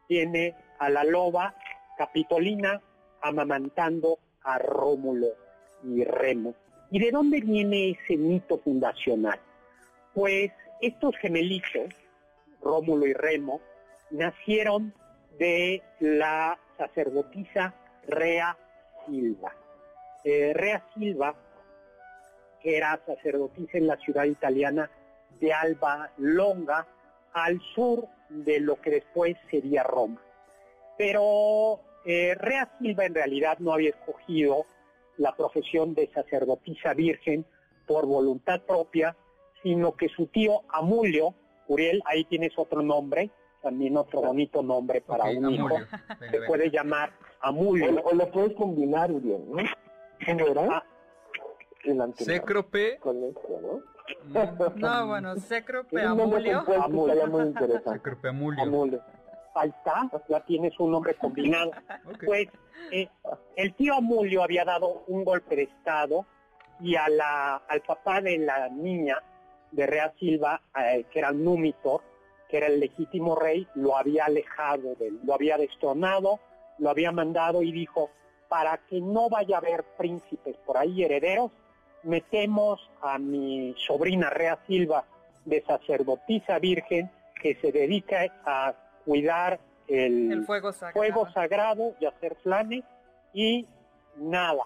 [0.09, 1.55] tiene a la loba
[1.97, 2.81] capitolina
[3.23, 5.29] amamantando a Rómulo
[5.85, 6.55] y Remo.
[6.91, 9.41] ¿Y de dónde viene ese mito fundacional?
[10.15, 11.89] Pues estos gemelitos,
[12.61, 13.61] Rómulo y Remo,
[14.11, 14.93] nacieron
[15.39, 17.75] de la sacerdotisa
[18.07, 18.57] Rea
[19.07, 19.55] Silva.
[20.25, 21.35] Eh, Rea Silva,
[22.63, 24.91] que era sacerdotisa en la ciudad italiana
[25.41, 26.87] de Alba Longa,
[27.33, 30.21] al sur de lo que después sería Roma.
[30.97, 34.67] Pero eh, Rea Silva en realidad no había escogido
[35.17, 37.45] la profesión de sacerdotisa virgen
[37.87, 39.17] por voluntad propia,
[39.63, 41.35] sino que su tío Amulio,
[41.69, 43.31] Uriel, ahí tienes otro nombre,
[43.63, 45.69] también otro bonito nombre para un hijo.
[45.69, 46.47] Venga, se venga.
[46.47, 48.01] puede llamar O, Amulio.
[48.05, 49.63] o lo puedes combinar, Uriel, ¿no?
[50.71, 50.85] Ah.
[51.85, 52.37] El anterior.
[52.37, 52.99] Cécrope.
[52.99, 53.81] Con esto, ¿no?
[54.25, 56.61] mm, No, bueno, nombre Amulio.
[56.83, 57.27] Amulio.
[57.27, 57.91] muy interesante.
[57.91, 58.63] Cécrope Amulio.
[58.63, 59.03] Amulio.
[59.55, 61.73] Ahí está, ya tienes un nombre combinado.
[62.07, 62.25] Ok.
[62.25, 62.49] Pues
[62.91, 63.09] eh,
[63.57, 66.25] el tío Amulio había dado un golpe de estado
[66.81, 69.19] y a la, al papá de la niña
[69.71, 72.01] de Rea Silva, eh, que era Númitor,
[72.49, 76.41] que era el legítimo rey, lo había alejado de él, lo había destronado,
[76.79, 78.11] lo había mandado y dijo,
[78.53, 81.51] para que no vaya a haber príncipes por ahí herederos,
[82.03, 85.07] metemos a mi sobrina Rea Silva
[85.47, 87.11] de sacerdotisa virgen
[87.41, 88.75] que se dedica a
[89.07, 90.93] cuidar El fuego sagrado.
[90.99, 92.85] fuego sagrado y hacer flanes
[93.33, 93.67] y
[94.19, 94.65] nada.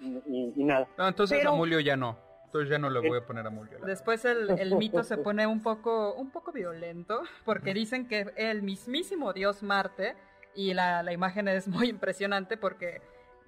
[0.00, 0.86] Y, nada.
[0.96, 2.16] No, entonces Pero- Amulio ya no.
[2.44, 3.80] Entonces ya no le voy a poner Amulio.
[3.80, 8.32] la Después el, el mito se pone un poco, un poco violento, porque dicen que
[8.36, 10.14] el mismísimo dios Marte,
[10.54, 13.02] y la, la imagen es muy impresionante porque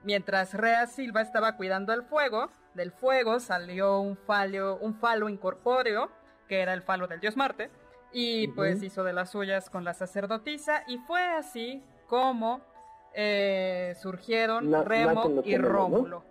[0.05, 6.11] mientras Rea Silva estaba cuidando el fuego, del fuego salió un fallo, un falo incorpóreo,
[6.49, 7.71] que era el falo del dios Marte,
[8.13, 12.61] y pues hizo de las suyas con la sacerdotisa, y fue así como
[13.15, 15.57] eh, surgieron Remo y.
[15.57, 16.23] Rómulo.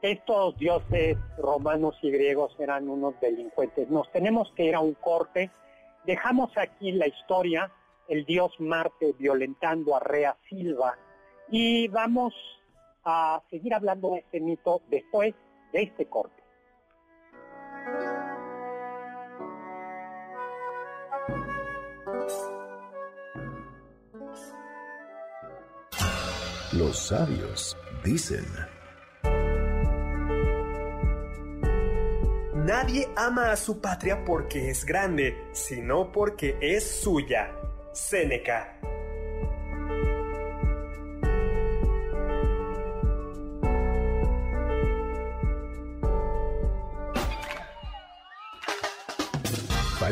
[0.00, 3.88] Estos dioses romanos y griegos eran unos delincuentes.
[3.88, 5.50] Nos tenemos que ir a un corte.
[6.04, 7.70] Dejamos aquí la historia,
[8.08, 10.98] el dios Marte violentando a Rea Silva,
[11.52, 12.32] y vamos
[13.04, 15.34] a seguir hablando de este mito después
[15.72, 16.42] de este corte.
[26.72, 28.46] Los sabios dicen.
[32.54, 37.54] Nadie ama a su patria porque es grande, sino porque es suya.
[37.92, 38.78] Séneca.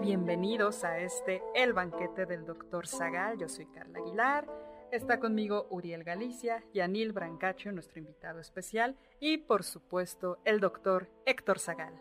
[0.00, 2.86] Bienvenidos a este El Banquete del Dr.
[2.86, 3.38] Zagal.
[3.38, 4.46] Yo soy Carla Aguilar.
[4.92, 11.58] Está conmigo Uriel Galicia, Yanil Brancacho, nuestro invitado especial, y por supuesto el doctor Héctor
[11.58, 11.92] Zagal.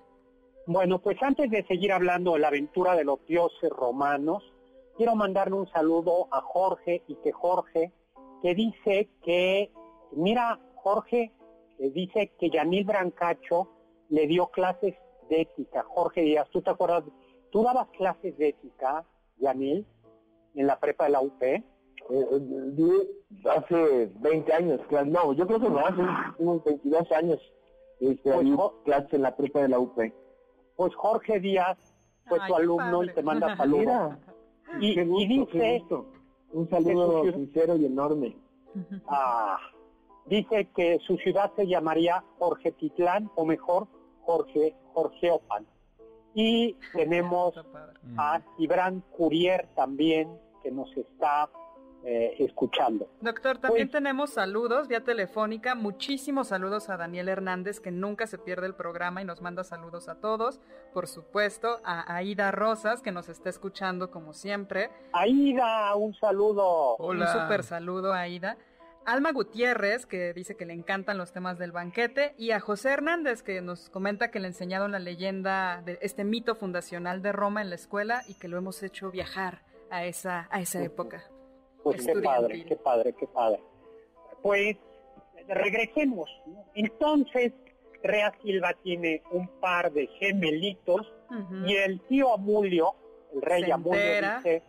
[0.67, 4.43] Bueno, pues antes de seguir hablando de la aventura de los dioses romanos,
[4.95, 7.91] quiero mandarle un saludo a Jorge y que Jorge,
[8.43, 9.71] que dice que,
[10.11, 11.31] mira, Jorge,
[11.77, 13.69] que dice que Yanil Brancacho
[14.09, 14.95] le dio clases
[15.29, 15.83] de ética.
[15.89, 17.03] Jorge Díaz, ¿tú te acuerdas?
[17.51, 19.05] ¿Tú dabas clases de ética,
[19.37, 19.85] Yanil,
[20.55, 21.41] en la prepa de la UP?
[21.41, 21.63] Eh,
[22.09, 23.07] eh,
[23.49, 26.01] hace 20 años, no, yo creo que no, hace
[26.39, 27.39] unos 22 años,
[27.99, 28.47] este, Pues,
[28.85, 29.97] clases en la prepa de la UP.
[30.75, 31.77] Pues Jorge Díaz
[32.27, 34.13] fue Ay, tu alumno y te manda saludos.
[34.79, 36.05] Y, qué y gusto, dice, gusto.
[36.51, 38.37] Un saludo su- sincero y enorme.
[39.07, 39.57] Ah,
[40.25, 43.87] dice que su ciudad se llamaría Jorge Titlán o mejor
[44.21, 45.65] Jorge Jorgeopan.
[46.39, 47.55] Y tenemos
[48.15, 51.49] a Ibran Curier también que nos está
[52.03, 53.09] eh, escuchando.
[53.21, 55.73] Doctor, también Pues- tenemos saludos vía telefónica.
[55.73, 60.07] Muchísimos saludos a Daniel Hernández, que nunca se pierde el programa y nos manda saludos
[60.09, 60.61] a todos.
[60.93, 64.91] Por supuesto, a Aida Rosas, que nos está escuchando como siempre.
[65.13, 66.97] Aida, un saludo.
[66.97, 67.33] Hola.
[67.33, 68.57] Un súper saludo Aida.
[69.07, 73.41] Alma Gutiérrez, que dice que le encantan los temas del banquete, y a José Hernández,
[73.41, 77.69] que nos comenta que le enseñaron la leyenda de este mito fundacional de Roma en
[77.69, 81.23] la escuela y que lo hemos hecho viajar a esa, a esa época.
[81.83, 83.61] Pues qué padre, qué padre, qué padre.
[84.41, 84.75] Pues
[85.47, 86.29] regresemos.
[86.75, 87.53] Entonces,
[88.03, 91.07] Rea Silva tiene un par de gemelitos
[91.65, 92.93] y el tío Amulio,
[93.33, 94.01] el rey Amulio,
[94.35, 94.63] dice,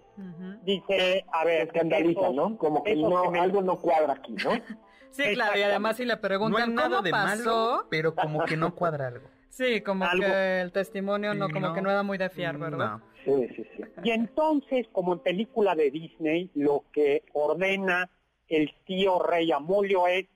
[0.64, 2.57] dice, a ver, escandaliza, ¿no?
[2.59, 4.50] Como que no, algo no cuadra aquí, ¿no?
[5.11, 8.74] sí, claro, y además si le preguntan no cómo de pasó, pero como que no
[8.74, 9.28] cuadra algo.
[9.50, 12.98] Sí, como que el testimonio no, como que no era muy de fiar, ¿verdad?
[13.24, 13.83] Sí, sí, sí.
[14.04, 18.09] Y entonces, como en película de Disney, lo que ordena
[18.46, 20.26] el tío rey Amulio es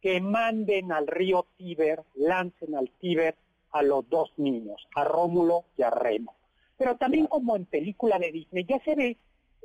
[0.00, 3.36] que manden al río Tíber, lancen al Tíber
[3.72, 6.34] a los dos niños, a Rómulo y a Remo.
[6.82, 9.16] Pero también como en película de Disney, ya se ve,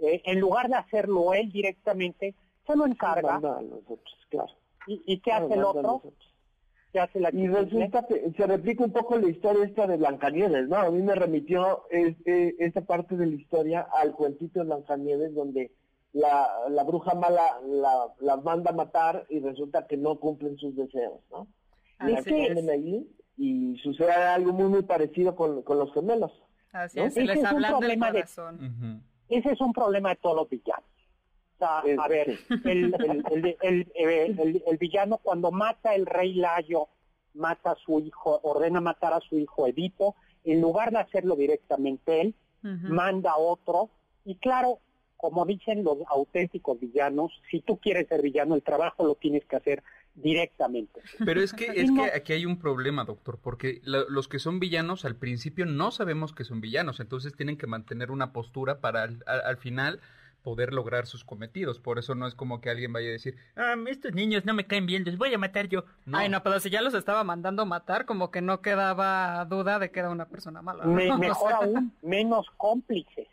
[0.03, 2.36] eh, en lugar de hacerlo él directamente,
[2.67, 3.39] se lo encarga.
[4.30, 4.53] claro.
[4.86, 6.03] ¿Y, y qué hace el otro?
[6.93, 10.69] ¿Qué hace la y resulta que se replica un poco la historia esta de Blancanieves,
[10.69, 10.75] ¿no?
[10.75, 15.71] A mí me remitió este, esta parte de la historia al cuentito de Blancanieves donde
[16.13, 20.75] la, la bruja mala la, la manda a matar y resulta que no cumplen sus
[20.75, 21.47] deseos, ¿no?
[22.08, 22.69] Y que es.
[22.69, 26.32] ahí y sucede algo muy muy parecido con, con los gemelos.
[26.71, 27.06] Así ¿no?
[27.06, 29.03] es, se les Ese es un hablan del problema de- corazón.
[29.30, 30.84] Ese es un problema de todos los villanos.
[31.56, 32.30] O sea, a ver,
[32.65, 32.93] el, el,
[33.32, 36.88] el, el- el- el- el villano cuando mata el rey Layo,
[37.34, 42.21] mata a su hijo, ordena matar a su hijo Edipo, en lugar de hacerlo directamente
[42.21, 43.89] él, manda a otro.
[44.25, 44.80] Y claro,
[45.17, 49.56] como dicen los auténticos villanos, si tú quieres ser villano, el trabajo lo tienes que
[49.56, 49.84] hacer
[50.17, 51.01] directamente.
[51.23, 54.60] Pero es que, es que aquí hay un problema, doctor, porque la- los que son
[54.60, 59.03] villanos al principio no sabemos que son villanos, entonces tienen que mantener una postura para
[59.03, 59.99] al, al- al final
[60.43, 61.80] poder lograr sus cometidos.
[61.80, 64.65] Por eso no es como que alguien vaya a decir, ah, estos niños no me
[64.65, 65.84] caen bien, los voy a matar yo.
[66.06, 66.17] No.
[66.17, 69.91] Ay, no, pero si ya los estaba mandando matar, como que no quedaba duda de
[69.91, 70.86] que era una persona mala.
[70.86, 70.93] ¿no?
[70.93, 73.27] Me- O mejor aún, menos cómplices,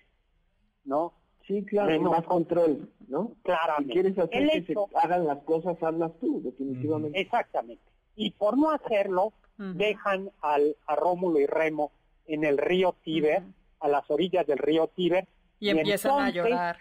[0.84, 1.14] ¿no?
[1.46, 3.32] Sí, claro, Menos- más control, ¿no?
[3.36, 3.92] Si Claramente.
[3.92, 7.20] quieres hacer El que hecho- se hagan las cosas, hazlas tú, definitivamente.
[7.20, 7.82] Exactamente.
[8.16, 11.92] Y por no hacerlo, dejan al, a Rómulo y Remo
[12.26, 13.42] en el río Tíber,
[13.80, 15.26] a las orillas del río Tíber,
[15.60, 16.78] y empiezan a llorar.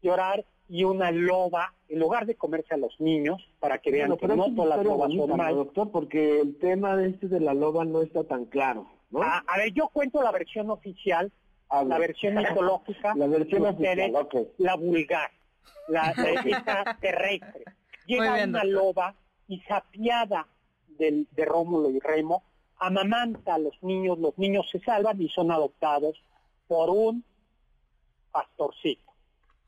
[0.00, 4.16] llorar y una loba, en lugar de comerse a los niños, para que vean Bueno,
[4.20, 5.54] que pero no todas las lobas son ¿no, mal.
[5.54, 9.22] doctor, porque el tema de este de la loba no está tan claro, ¿no?
[9.22, 11.32] A, a ver, yo cuento la versión oficial,
[11.70, 12.08] A la ver.
[12.08, 15.30] versión mitológica, La versión oficial, ustedes, la vulgar,
[15.88, 17.64] la, la esta terrestre.
[18.06, 18.82] Llega bien, una doctor.
[18.84, 19.14] loba
[19.48, 20.46] y sapiada
[20.86, 22.42] del, de Rómulo y Remo,
[22.78, 26.22] amamanta a los niños, los niños se salvan y son adoptados
[26.66, 27.24] por un
[28.30, 29.10] pastorcito.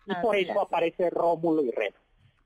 [0.06, 0.58] Y por eso es.
[0.58, 1.96] aparece Rómulo y Remo.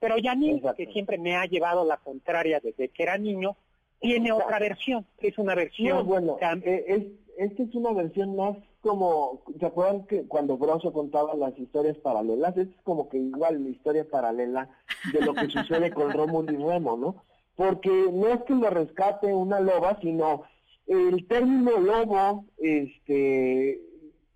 [0.00, 0.76] Pero Yanil, Exacto.
[0.76, 3.56] que siempre me ha llevado la contraria desde que era niño,
[4.00, 5.96] tiene otra versión, que es una versión...
[5.98, 7.04] No, bueno, eh, es,
[7.38, 12.54] esta es una versión más como, ¿se acuerdan que cuando Broso contaba las historias paralelas?
[12.58, 14.68] Es como que igual la historia paralela
[15.12, 17.16] de lo que sucede con Rómulo y Remo, ¿no?
[17.56, 20.42] Porque no es que lo rescate una loba, sino
[20.86, 23.80] el término lobo, este,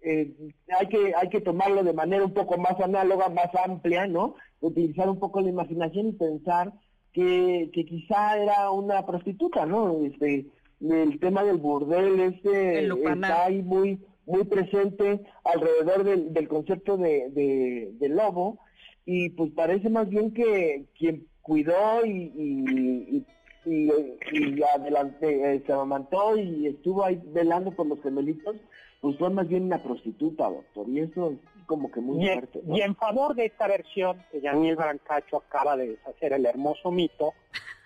[0.01, 0.35] eh,
[0.79, 4.35] hay que hay que tomarlo de manera un poco más análoga, más amplia, ¿no?
[4.61, 6.73] Utilizar un poco la imaginación y pensar
[7.13, 10.05] que, que quizá era una prostituta, ¿no?
[10.05, 10.47] Este,
[10.81, 17.31] el tema del burdel este está ahí muy muy presente alrededor del, del concepto de,
[17.31, 18.59] de, de lobo
[19.05, 23.25] y pues parece más bien que quien cuidó y, y,
[23.65, 23.91] y,
[24.33, 28.57] y- adelante, eh, se amamantó y estuvo ahí velando por los gemelitos,
[29.01, 32.35] pues fue más bien una prostituta, doctor, y eso es como que muy Y en,
[32.35, 32.61] fuerte.
[32.65, 32.77] ¿no?
[32.77, 37.33] y en favor de esta versión que Daniel Brancacho acaba de deshacer el hermoso mito,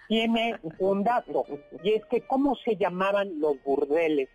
[0.08, 1.44] tiene un dato,
[1.84, 4.28] y es que cómo se llamaban los burdeles.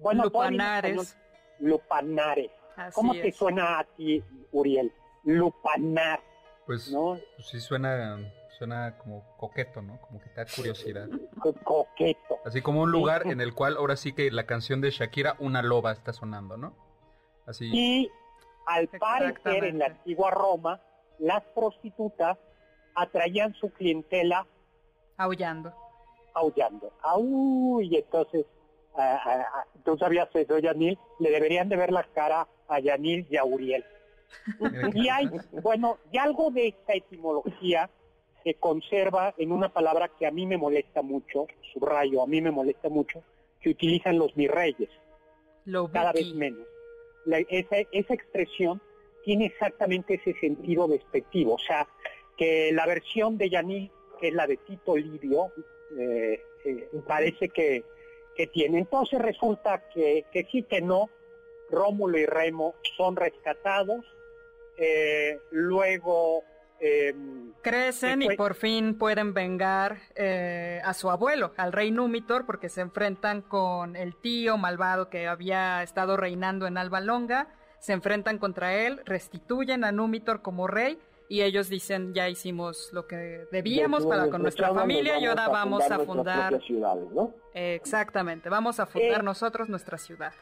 [0.00, 1.16] Bueno, Lupanares.
[1.58, 2.50] Lupanares.
[2.76, 3.36] Así ¿Cómo te es.
[3.36, 4.92] suena a ti, Uriel?
[5.24, 6.20] Lupanar,
[6.66, 7.18] Pues, ¿no?
[7.36, 8.18] pues sí suena,
[8.58, 9.98] suena como coqueto, ¿no?
[10.02, 11.08] Como que te da curiosidad.
[11.40, 12.38] Co- Coqueto.
[12.44, 15.62] Así como un lugar en el cual ahora sí que la canción de Shakira, una
[15.62, 16.74] loba está sonando, ¿no?
[17.46, 17.70] Así.
[17.72, 18.10] Y
[18.66, 20.80] al parecer en la antigua Roma,
[21.18, 22.38] las prostitutas
[22.94, 24.46] atraían su clientela
[25.16, 25.72] Aullando.
[26.34, 26.92] aullando.
[27.02, 27.80] ¡Au!
[27.80, 28.44] Y entonces,
[28.96, 33.36] ah, ah, tú sabías eso, Yanil, le deberían de ver la cara a Yanil y
[33.36, 33.84] a Uriel.
[34.94, 35.30] Y hay,
[35.62, 37.88] bueno, y algo de esta etimología
[38.42, 42.50] se conserva en una palabra que a mí me molesta mucho, subrayo, a mí me
[42.50, 43.22] molesta mucho,
[43.60, 44.90] que utilizan los virreyes,
[45.64, 46.66] Lo cada vez menos.
[47.24, 48.80] La- esa, esa expresión
[49.24, 51.88] tiene exactamente ese sentido despectivo, o sea,
[52.36, 53.90] que la versión de Yaní,
[54.20, 55.50] que es la de Tito Livio,
[55.98, 57.84] eh, eh, parece que,
[58.36, 58.78] que tiene.
[58.78, 61.08] Entonces resulta que, que sí que no,
[61.70, 64.04] Rómulo y Remo son rescatados,
[64.78, 66.42] eh, luego...
[66.78, 72.68] em, Crecen y por fin pueden vengar eh, a su abuelo, al rey Númitor, porque
[72.68, 77.48] se enfrentan con el tío malvado que había estado reinando en Alba Longa,
[77.80, 80.98] se enfrentan contra él, restituyen a Númitor como rey
[81.28, 85.48] y ellos dicen ya hicimos lo que debíamos De- para con nuestra familia y ahora
[85.48, 87.32] vamos a fundar propias ciudades, ¿no?
[87.54, 90.32] exactamente, vamos a fundar Eh, nosotros nuestra ciudad.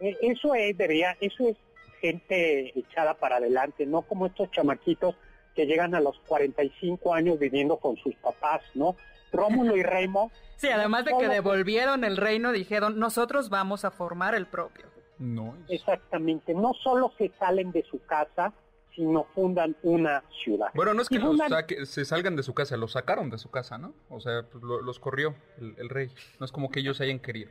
[0.00, 1.56] Eh, Eso es, debería, eso es
[2.00, 5.16] gente echada para adelante, no como estos chamaquitos
[5.56, 8.94] que llegan a los 45 años viviendo con sus papás, ¿no?
[9.32, 14.34] Rómulo y Remo, Sí, además de que devolvieron el reino, dijeron nosotros vamos a formar
[14.34, 14.86] el propio.
[15.18, 15.56] No.
[15.68, 18.52] exactamente, no solo se salen de su casa,
[18.98, 20.68] sino fundan una ciudad.
[20.74, 23.48] Bueno, no es que los saque- se salgan de su casa, los sacaron de su
[23.48, 23.94] casa, ¿no?
[24.10, 26.10] O sea, pues, lo- los corrió el, el rey.
[26.40, 27.48] No es como que ellos hayan querido.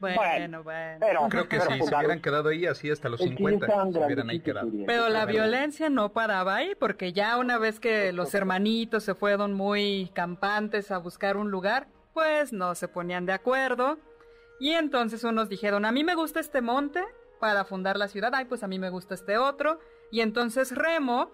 [0.00, 0.96] Bueno, Bueno, bueno.
[1.00, 3.36] pero- Creo que pero si se hubieran quedado ahí así hasta los Es que ya
[3.38, 4.68] 50, estaban se hubieran ahí quedado.
[4.86, 9.54] Pero la violencia no paraba ahí, porque ya una vez que los hermanitos se fueron
[9.54, 13.96] muy campantes a buscar un lugar, pues no se ponían de acuerdo.
[14.60, 17.00] Y entonces unos dijeron, a mí me gusta este monte
[17.40, 19.78] para fundar la ciudad, ay, pues a mí me gusta este otro.
[20.12, 21.30] Y entonces Remo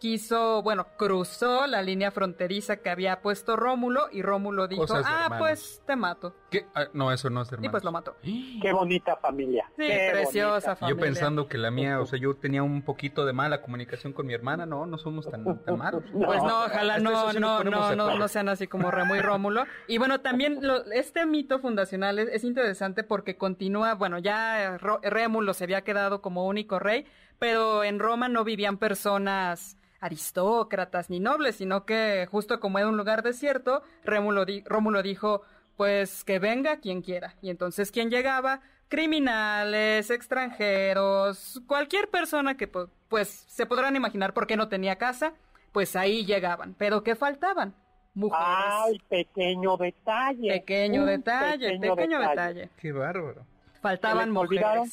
[0.00, 5.10] quiso, bueno, cruzó la línea fronteriza que había puesto Rómulo y Rómulo dijo, Cosas de
[5.10, 5.38] ah, hermanos.
[5.38, 6.36] pues te mato.
[6.50, 6.66] ¿Qué?
[6.74, 8.16] Ah, no, eso no es de Y pues lo mató.
[8.62, 9.64] Qué bonita familia.
[9.76, 10.74] Sí, qué preciosa bonita.
[10.74, 11.04] Yo familia.
[11.04, 14.34] pensando que la mía, o sea, yo tenía un poquito de mala comunicación con mi
[14.34, 16.04] hermana, no, no somos tan, tan malos.
[16.12, 19.64] Pues no, ojalá no, sí no, no, no, no sean así como Remo y Rómulo.
[19.88, 25.54] Y bueno, también lo- este mito fundacional es, es interesante porque continúa, bueno, ya Rémulo
[25.54, 27.06] se había quedado como único rey,
[27.38, 32.96] pero en Roma no vivían personas aristócratas ni nobles, sino que justo como era un
[32.96, 35.42] lugar desierto, Rémulo di- Rómulo dijo,
[35.76, 37.34] pues que venga quien quiera.
[37.42, 38.60] Y entonces, ¿quién llegaba?
[38.88, 45.32] Criminales, extranjeros, cualquier persona que pu- pues se podrán imaginar por qué no tenía casa,
[45.72, 46.74] pues ahí llegaban.
[46.78, 47.74] Pero ¿qué faltaban?
[48.14, 48.46] Mujeres.
[48.46, 50.48] Ay, pequeño detalle.
[50.50, 52.70] pequeño detalle, pequeño, detalle.
[52.80, 53.44] Qué bárbaro.
[53.80, 54.88] Faltaban ¿Se les olvidaron?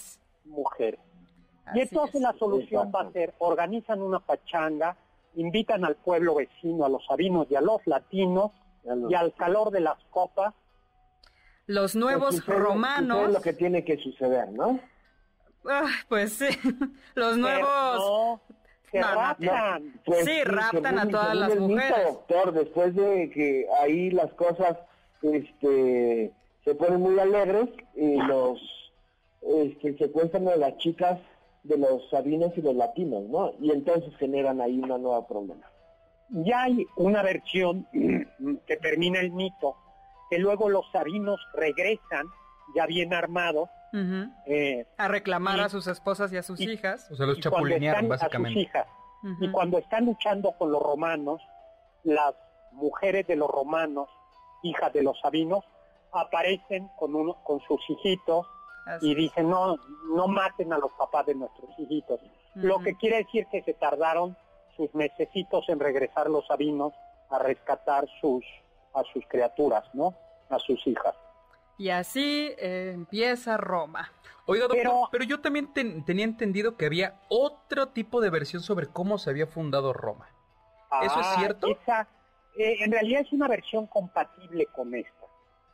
[0.45, 0.99] mujeres.
[1.65, 1.71] Mujeres.
[1.71, 2.21] Así Y entonces es.
[2.21, 4.95] la solución va a ser, organizan una pachanga,
[5.35, 8.51] invitan al pueblo vecino, a los sabinos y a los latinos,
[9.09, 10.53] y al calor de las copas,
[11.67, 13.17] Los nuevos Pues romanos.
[13.17, 14.79] sucede lo que tiene que suceder, ¿no?
[15.67, 16.45] Ah, pues sí,
[17.15, 17.67] los nuevos.
[17.97, 18.41] no,
[18.91, 19.99] se No, no, raptan.
[20.05, 22.05] Pues Sí, raptan a todas las el mito, mujeres.
[22.05, 24.77] doctor, después de que ahí las cosas
[25.23, 26.31] este,
[26.63, 28.59] se ponen muy alegres y los
[29.41, 31.19] este, secuestran a las chicas
[31.65, 33.51] de los sabinos y los latinos, ¿no?
[33.59, 35.65] Y entonces generan ahí una nueva problema.
[36.29, 37.87] Ya hay una versión
[38.67, 39.75] que termina el mito,
[40.29, 42.27] que luego los sabinos regresan
[42.75, 43.69] ya bien armados,
[44.45, 47.09] eh, A reclamar Y- a sus esposas y a sus y- hijas.
[47.11, 48.71] O sea, los y cuando chapulinearon, están a sus básicamente.
[49.39, 51.41] Y cuando están luchando con los romanos,
[52.03, 52.35] las
[52.73, 54.09] mujeres de los romanos,
[54.63, 55.63] hijas de los sabinos,
[56.11, 58.45] aparecen con, uno, con sus hijitos
[58.85, 59.77] Así y dicen, no,
[60.15, 62.19] no maten a los papás de nuestros hijitos.
[62.53, 64.37] Lo que quiere decir que se tardaron
[64.77, 66.93] sus mesecitos en regresar los sabinos
[67.29, 68.43] a rescatar sus,
[68.93, 70.13] a sus criaturas, ¿no?
[70.49, 71.15] A sus hijas.
[71.77, 74.11] Y así eh, empieza Roma.
[74.45, 78.61] Oiga, doctor, pero, Pero- yo también ten- tenía entendido que había otro tipo de versión
[78.61, 80.29] sobre cómo se había fundado Roma.
[81.01, 81.67] ¿Eso es Ah, cierto?
[81.67, 82.07] esa,
[82.57, 85.25] eh, en realidad es una versión compatible con esta,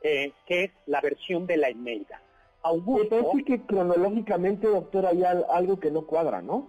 [0.02, 2.22] eh, que es la versión de la Eneida.
[2.64, 6.68] Me parece que cronológicamente, doctor, hay al- algo que no cuadra, ¿no?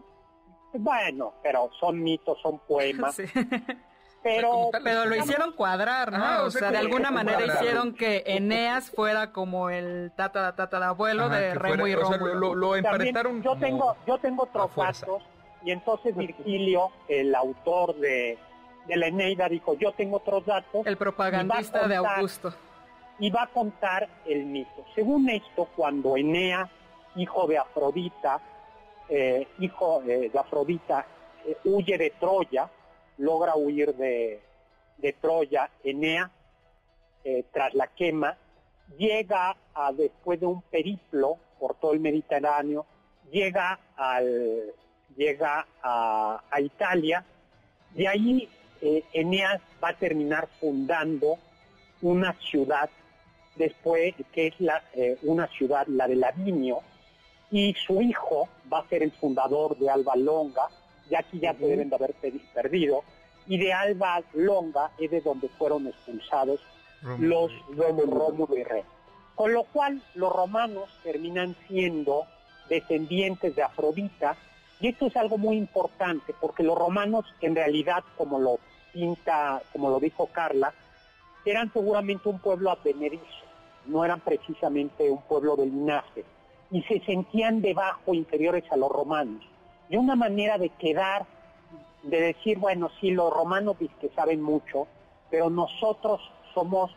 [0.74, 3.24] bueno, pero son mitos, son poemas, Sí.
[4.22, 6.18] pero Pero lo hicieron cuadrar, ¿no?
[6.18, 7.56] Ajá, o sea, de alguna manera cuadrar.
[7.62, 12.16] hicieron que Eneas fuera como el tata tatarabuelo Ajá, de Remo y fuera- o sea,
[12.18, 12.34] Rómulo.
[12.40, 15.22] lo, lo emparentaron yo tengo, yo tengo otros datos
[15.64, 18.38] y entonces Virgilio, el autor de,
[18.86, 22.54] de la Eneida, dijo, yo tengo otros datos El propagandista de Augusto.
[23.22, 24.84] Y va a contar el mito.
[24.96, 26.68] Según esto, cuando Eneas,
[27.14, 28.40] hijo de Afrodita,
[29.08, 31.06] eh, hijo eh, de Afrodita,
[31.46, 32.68] eh, huye de Troya,
[33.18, 34.42] logra huir de,
[34.98, 36.32] de Troya, Eneas,
[37.22, 38.36] eh, tras la quema,
[38.98, 42.86] llega a, después de un periplo por todo el Mediterráneo,
[43.30, 44.74] llega al
[45.16, 47.24] llega a, a Italia,
[47.94, 48.48] de ahí
[49.12, 51.36] Eneas va a terminar fundando
[52.00, 52.90] una ciudad
[53.56, 56.80] después que es la, eh, una ciudad, la de Lavinio,
[57.50, 60.68] y su hijo va a ser el fundador de Alba Longa,
[61.10, 62.14] y aquí ya se deben de haber
[62.54, 63.04] perdido,
[63.46, 66.60] y de Alba Longa es de donde fueron expulsados
[67.18, 68.88] los Rómulo y Remo.
[69.34, 72.26] Con lo cual los romanos terminan siendo
[72.68, 74.36] descendientes de Afrodita
[74.80, 78.58] y esto es algo muy importante porque los romanos en realidad, como lo
[78.92, 80.72] pinta, como lo dijo Carla,
[81.44, 83.41] eran seguramente un pueblo advenedizo,
[83.86, 86.24] no eran precisamente un pueblo del linaje
[86.70, 89.44] y se sentían debajo, inferiores a los romanos.
[89.90, 91.26] Y una manera de quedar,
[92.02, 94.88] de decir, bueno, sí, los romanos que saben mucho,
[95.30, 96.20] pero nosotros
[96.54, 96.90] somos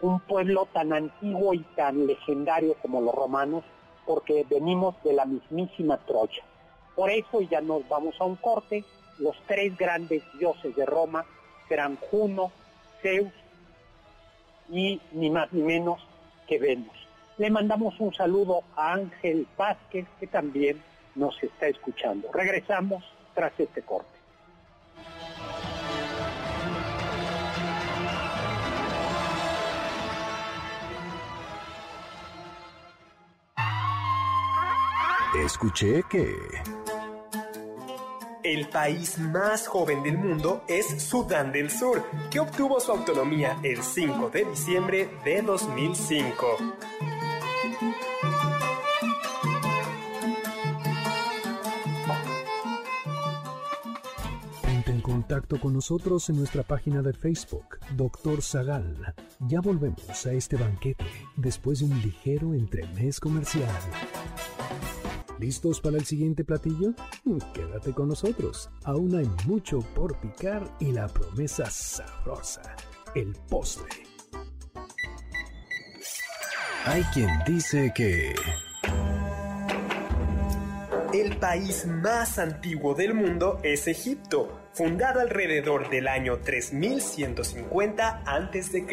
[0.00, 3.64] un pueblo tan antiguo y tan legendario como los romanos,
[4.06, 6.42] porque venimos de la mismísima Troya.
[6.96, 8.82] Por eso, ya nos vamos a un corte,
[9.18, 11.26] los tres grandes dioses de Roma
[11.68, 12.50] serán Juno,
[13.02, 13.32] Zeus
[14.70, 16.07] y ni más ni menos
[16.48, 17.06] que Venus.
[17.36, 20.82] Le mandamos un saludo a Ángel Vázquez, que también
[21.14, 22.30] nos está escuchando.
[22.32, 24.18] Regresamos tras este corte.
[35.44, 36.34] Escuché que...
[38.48, 43.82] El país más joven del mundo es Sudán del Sur, que obtuvo su autonomía el
[43.82, 46.46] 5 de diciembre de 2005.
[55.08, 59.14] contacto con nosotros en nuestra página de Facebook, Doctor Zagal.
[59.40, 63.68] Ya volvemos a este banquete después de un ligero entremés comercial.
[65.38, 66.94] ¿Listos para el siguiente platillo?
[67.54, 68.70] Quédate con nosotros.
[68.84, 72.74] Aún hay mucho por picar y la promesa sabrosa,
[73.14, 73.88] el postre.
[76.84, 78.34] Hay quien dice que...
[81.14, 88.86] El país más antiguo del mundo es Egipto, fundado alrededor del año 3150 a.C.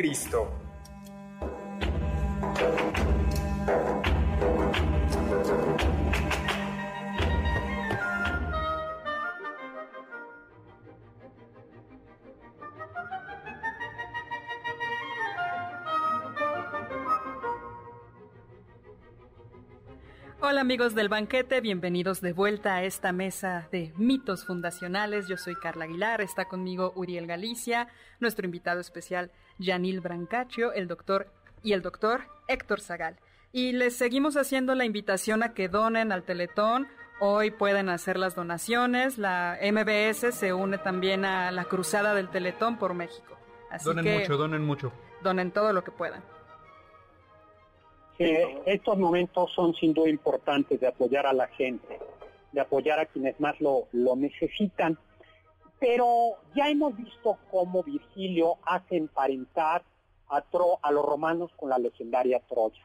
[20.56, 25.28] Hola amigos del banquete, bienvenidos de vuelta a esta mesa de mitos fundacionales.
[25.28, 27.90] Yo soy Carla Aguilar, está conmigo Uriel Galicia,
[28.22, 31.28] nuestro invitado especial Janil Brancaccio, el doctor
[31.62, 33.20] y el doctor Héctor Zagal.
[33.52, 36.88] Y les seguimos haciendo la invitación a que donen al Teletón.
[37.20, 39.18] Hoy pueden hacer las donaciones.
[39.18, 43.38] La MBS se une también a la cruzada del Teletón por México.
[43.70, 44.94] Así donen mucho, donen mucho.
[45.22, 46.24] Donen todo lo que puedan
[48.18, 52.00] estos momentos son sin duda importantes de apoyar a la gente,
[52.52, 54.98] de apoyar a quienes más lo, necesitan.
[55.80, 59.84] Pero ya hemos visto cómo Virgilio hace emparentar
[60.30, 60.44] a,
[60.82, 62.84] a los romanos con la legendaria Troya.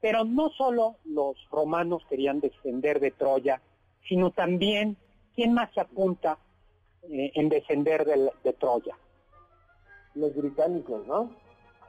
[0.00, 3.60] Pero no solo los romanos querían descender de Troya,
[4.08, 4.96] sino también,
[5.34, 6.38] ¿quién más se apunta
[7.02, 8.96] eh, en descender de, de Troya?
[10.14, 11.30] Los británicos, ¿no?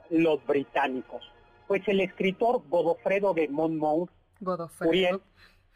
[0.10, 1.22] Los británicos
[1.68, 4.10] pues el escritor Godofredo de Monmouth,
[4.40, 5.22] Godofredo.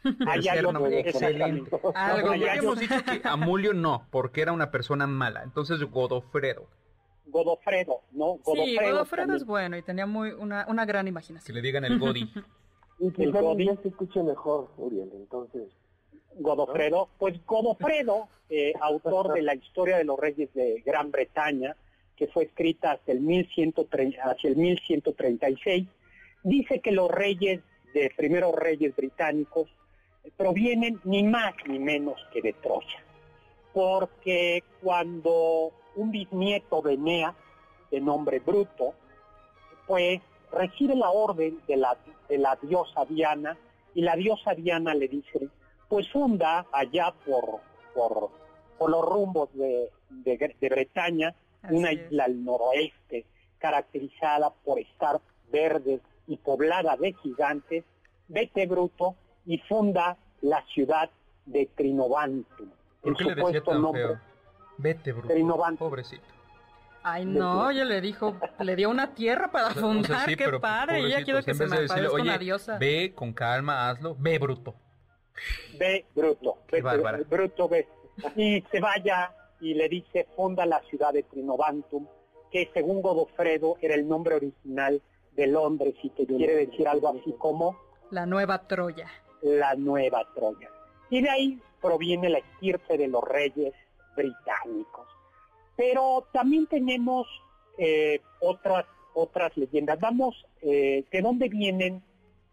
[0.28, 1.70] allá lo excelente.
[1.94, 5.42] Algo, ya hemos dicho que Amulio no, porque era una persona mala.
[5.42, 6.66] Entonces Godofredo.
[7.26, 8.36] Godofredo, ¿no?
[8.36, 11.46] Godofredo sí, Godofredo es bueno y tenía muy una, una gran imaginación.
[11.46, 12.30] Que le digan el Godi.
[12.98, 15.68] y que el Godi se escuche mejor, Uriel, entonces.
[16.38, 21.74] Godofredo, pues Godofredo, eh, autor de la historia de los reyes de Gran Bretaña,
[22.16, 25.86] que fue escrita hasta el 1130, hacia el 1136,
[26.42, 27.60] dice que los reyes
[27.92, 29.68] de primeros reyes británicos
[30.36, 33.04] provienen ni más ni menos que de Troya.
[33.72, 37.34] Porque cuando un bisnieto de Enea,
[37.90, 38.94] de nombre Bruto,
[39.86, 43.56] pues recibe la orden de la, diosa Diana
[43.94, 45.48] y la diosa Diana le dice,
[45.88, 47.60] pues funda allá por,
[47.94, 48.30] por,
[48.78, 49.90] por los rumbos de
[50.60, 51.34] Bretaña
[51.70, 53.26] una isla al noroeste
[53.58, 57.84] caracterizada por estar verde y poblada de gigantes,
[58.28, 59.14] vete bruto
[59.46, 61.10] y funda la ciudad
[61.46, 62.70] de Trinovantum.
[63.00, 64.20] ¿Por qué le decía tan nombre, feo?
[64.78, 65.88] Vete bruto, Trinovantum.
[65.88, 66.24] pobrecito.
[67.02, 71.44] Ay, no, ella le dijo, le dio una tierra para fundar, qué padre, ella quiere
[71.44, 72.78] que se me decirle, con la diosa.
[72.78, 74.74] Ve con calma, hazlo, ve bruto.
[75.78, 76.82] Ve bruto, ve,
[77.28, 77.86] bruto, ve.
[78.34, 82.06] Y se vaya y le dice funda la ciudad de Trinovantum,
[82.50, 85.00] que según Godofredo era el nombre original
[85.32, 87.78] de Londres y que quiere decir algo así como...
[88.10, 89.10] La nueva Troya.
[89.42, 90.70] La nueva Troya.
[91.10, 93.74] Y de ahí proviene la estirpe de los reyes
[94.16, 95.06] británicos.
[95.76, 97.26] Pero también tenemos
[97.78, 100.00] eh, otras, otras leyendas.
[100.00, 102.02] Vamos, eh, ¿de dónde vienen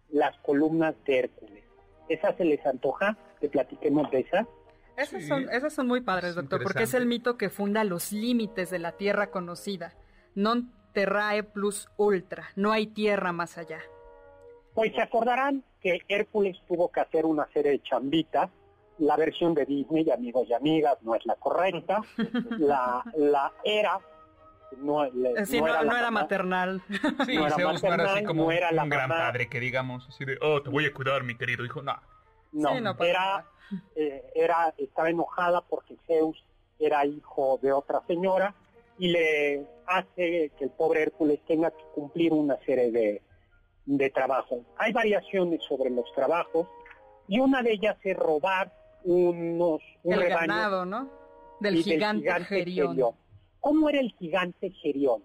[0.09, 1.63] las columnas de Hércules?
[2.09, 4.47] ¿Esas se les antoja que platiquemos de esas?
[4.97, 8.69] Esas, son, esas son muy padres, doctor, porque es el mito que funda los límites
[8.69, 9.93] de la tierra conocida.
[10.35, 13.81] Non terrae plus ultra, no hay tierra más allá.
[14.73, 18.49] Pues se acordarán que Hércules tuvo que hacer una serie de chambitas.
[18.99, 22.01] La versión de Disney, amigos y amigas, no es la correcta.
[22.59, 23.99] La, la era
[24.77, 26.81] no, era, maternal.
[27.25, 30.37] Sí, no era, maternal, no era así como un, gran padre que digamos, así de,
[30.41, 31.81] oh, te voy a cuidar, mi querido hijo.
[31.81, 31.95] No,
[32.53, 33.45] no, era,
[33.95, 36.43] eh, era, estaba enojada porque Zeus
[36.79, 38.53] era hijo de otra señora
[38.97, 43.21] y le hace que el pobre Hércules tenga que cumplir una serie de,
[43.85, 44.59] de trabajos.
[44.77, 46.67] Hay variaciones sobre los trabajos
[47.27, 48.71] y una de ellas es robar
[49.03, 51.09] unos un el ganado, ¿no?
[51.59, 52.97] Del gigante, Gerión.
[53.59, 55.23] ¿Cómo era el gigante Gerión?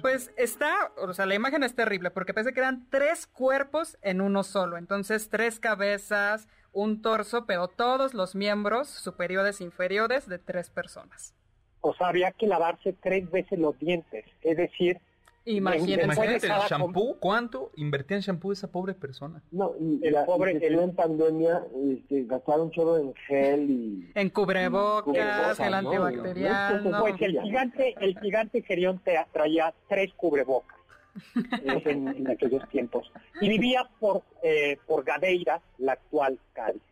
[0.00, 4.20] Pues está, o sea, la imagen es terrible porque parece que eran tres cuerpos en
[4.20, 4.76] uno solo.
[4.76, 11.34] Entonces, tres cabezas, un torso, pero todos los miembros superiores e inferiores de tres personas.
[11.80, 14.24] O sea, había que lavarse tres veces los dientes.
[14.42, 15.00] Es decir,
[15.48, 19.40] Imagínate, el shampoo, ¿cuánto invertía en shampoo esa pobre persona?
[19.52, 25.60] No, y el pobre el, en pandemia este, gastaron chorro en gel y en cubrebocas,
[25.60, 26.82] el antibacterial.
[27.00, 30.76] Pues el gigante, el gigante Gerión te traía tres cubrebocas
[31.64, 36.82] en, aquellos tiempos y vivía por eh, por Gadeira, la actual Cádiz.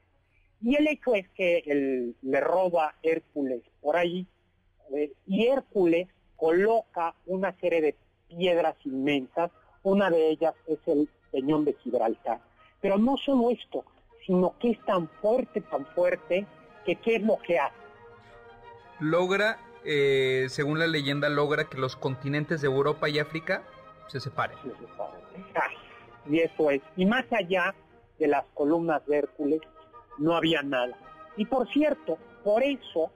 [0.63, 4.29] Y el hecho es que él, le roba Hércules por ahí
[4.95, 7.97] eh, y Hércules coloca una serie de
[8.29, 9.51] piedras inmensas,
[9.83, 12.41] una de ellas es el Peñón de Gibraltar.
[12.81, 13.85] Pero no solo esto,
[14.27, 16.47] sino que es tan fuerte, tan fuerte,
[16.85, 17.75] que qué es lo que hace.
[19.01, 23.63] Logra, eh, según la leyenda, logra que los continentes de Europa y África
[24.09, 24.57] se separen.
[24.63, 25.21] Se separen.
[26.31, 26.81] Y eso es.
[26.97, 27.75] Y más allá
[28.19, 29.61] de las columnas de Hércules,
[30.19, 30.97] no había nada.
[31.37, 33.11] Y por cierto, por eso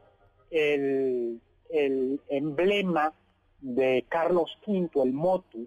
[0.50, 1.40] el,
[1.70, 3.12] el emblema
[3.60, 5.66] de Carlos V, el motu,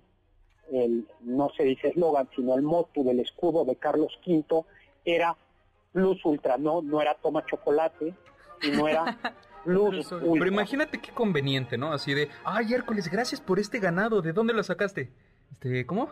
[0.72, 4.64] el, no se dice eslogan, sino el motu del escudo de Carlos V,
[5.06, 5.36] era
[5.92, 8.14] plus ultra, no, no era toma chocolate,
[8.62, 9.04] y no era
[9.66, 10.32] plus ultra.
[10.34, 11.92] Pero imagínate qué conveniente, ¿no?
[11.92, 15.12] Así de, ay Hércules, gracias por este ganado, ¿de dónde lo sacaste?
[15.52, 16.10] Este, ¿cómo?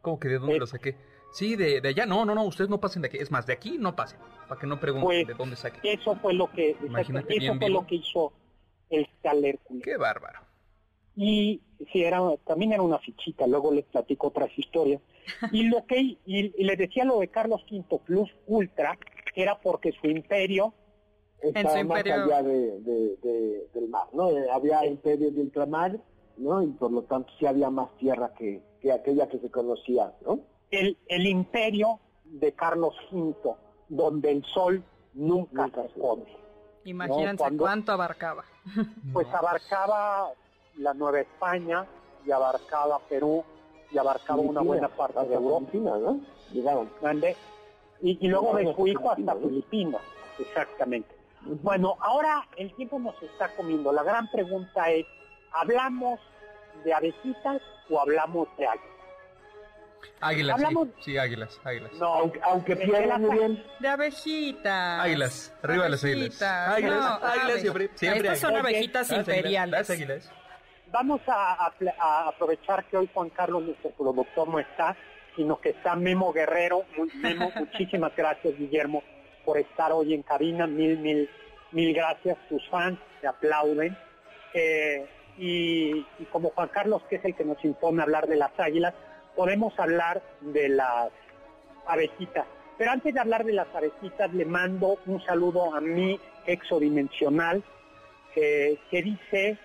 [0.00, 0.96] ¿Cómo que de dónde lo saqué?
[1.32, 3.78] Sí, de, allá, no, no, no, ustedes no pasen de aquí, es más, de aquí
[3.78, 4.18] no pasen,
[4.48, 5.92] para que no pregunten pues, de dónde saqué.
[5.92, 8.32] Eso fue lo que, eso fue lo que hizo
[8.88, 9.84] el tal Hércules.
[9.84, 10.40] Qué bárbaro.
[11.16, 11.60] Y
[11.92, 15.00] sí, era, también era una fichita, luego les platico otras historias.
[15.52, 18.98] Y lo que y, les decía lo de Carlos V Plus Ultra,
[19.34, 20.74] era porque su imperio
[21.40, 24.30] estaba más allá de, del mar, ¿no?
[24.30, 26.00] Eh, había imperio de ultramar,
[26.36, 26.62] ¿no?
[26.62, 30.40] Y por lo tanto sí había más tierra que, que aquella que se conocía, ¿no?
[30.70, 33.34] El, el imperio de Carlos V,
[33.88, 34.82] donde el sol
[35.14, 36.24] nunca, se pone.
[36.84, 38.44] Imagínense cuánto abarcaba.
[39.12, 40.32] Pues abarcaba
[40.76, 41.86] la Nueva España
[42.24, 43.44] y abarcaba Perú
[43.90, 45.70] y abarcaba una buena parte de Europa.
[45.74, 46.20] ¿no?
[48.02, 50.00] Y, luego de su hijo hasta Filipinas,
[50.38, 51.14] exactamente.
[51.62, 53.92] Bueno, ahora el tiempo nos está comiendo.
[53.92, 55.06] La gran pregunta es,
[55.52, 56.20] ¿hablamos
[56.84, 57.60] de abejitas
[57.90, 58.90] o hablamos de águilas?
[60.22, 60.60] Águilas,
[61.00, 61.92] sí, águilas, águilas.
[61.94, 63.64] No, aunque, aunque muy bien.
[63.80, 65.00] De abejitas.
[65.00, 66.42] Águilas, arriba de las águilas.
[66.42, 69.72] Águilas, águilas siempre, siempre Estas son abejitas imperiales.
[69.72, 70.30] Las águilas
[70.90, 71.72] vamos a,
[72.28, 74.96] aprovechar que hoy Juan Carlos, nuestro productor, no está,
[75.36, 76.84] sino que está Memo Guerrero.
[77.14, 79.02] Memo, muchísimas gracias, Guillermo,
[79.44, 80.66] por estar hoy en cabina.
[80.66, 81.28] Mil, mil,
[81.72, 82.36] mil gracias.
[82.48, 83.96] Tus fans te aplauden.
[84.54, 85.06] Eh,
[85.38, 88.94] y, como Juan Carlos, que es el que nos impone hablar de las águilas,
[89.36, 91.10] podemos hablar de las
[91.86, 92.46] abejitas.
[92.76, 97.62] Pero antes de hablar de las abejitas, le mando un saludo a mi exodimensional,
[98.34, 99.58] que dice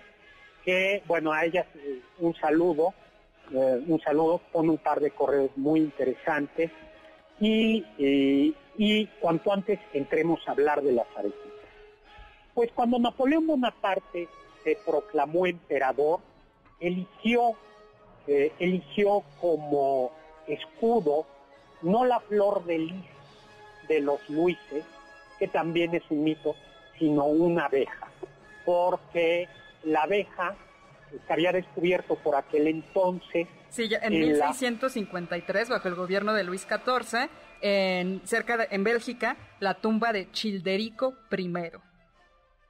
[0.66, 2.92] que, bueno, a ellas eh, un saludo,
[3.52, 6.70] eh, un saludo con un par de correos muy interesantes
[7.40, 7.84] y,
[8.76, 11.46] y cuanto antes entremos a hablar de las arequitas.
[12.52, 14.28] Pues cuando Napoleón Bonaparte
[14.64, 16.20] se proclamó emperador,
[16.80, 17.52] eligió,
[18.26, 20.10] eh, eligió como
[20.46, 21.26] escudo
[21.82, 23.04] no la flor de lis
[23.88, 24.84] de los Luises,
[25.38, 26.56] que también es un mito,
[26.98, 28.10] sino una abeja,
[28.64, 29.48] porque
[29.86, 30.54] la abeja
[31.26, 33.48] se había descubierto por aquel entonces.
[33.68, 37.28] Sí, en, 1653, bajo el gobierno de Luis XIV,
[37.60, 41.52] en, cerca de, en Bélgica, la tumba de Childerico I.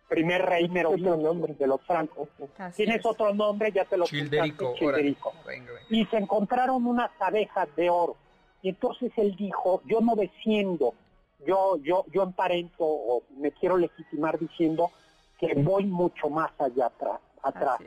[0.09, 2.29] primer rey nombre de los francos.
[2.77, 4.75] Tienes otro nombre, ya te lo Childerico.
[4.75, 5.33] Childerico.
[5.91, 8.17] Y se encontraron unas abejas de oro.
[8.63, 10.95] Y entonces él dijo, yo no desciendo,
[11.47, 14.91] yo, yo, yo emparento o me quiero legitimar diciendo
[15.39, 17.21] que voy mucho más allá atrás.
[17.43, 17.79] atrás.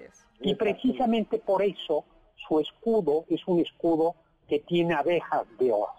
[0.41, 2.05] Y precisamente por eso
[2.47, 4.15] su escudo es un escudo
[4.47, 5.93] que tiene abejas de oro,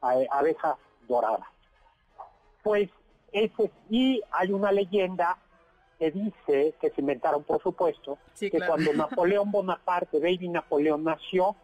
[0.00, 0.76] abejas
[1.08, 1.48] doradas.
[2.62, 2.88] Pues
[3.32, 5.36] ese, y hay una leyenda
[5.98, 11.56] que dice, que se inventaron por supuesto, que cuando Napoleón Bonaparte, Baby Napoleón, nació,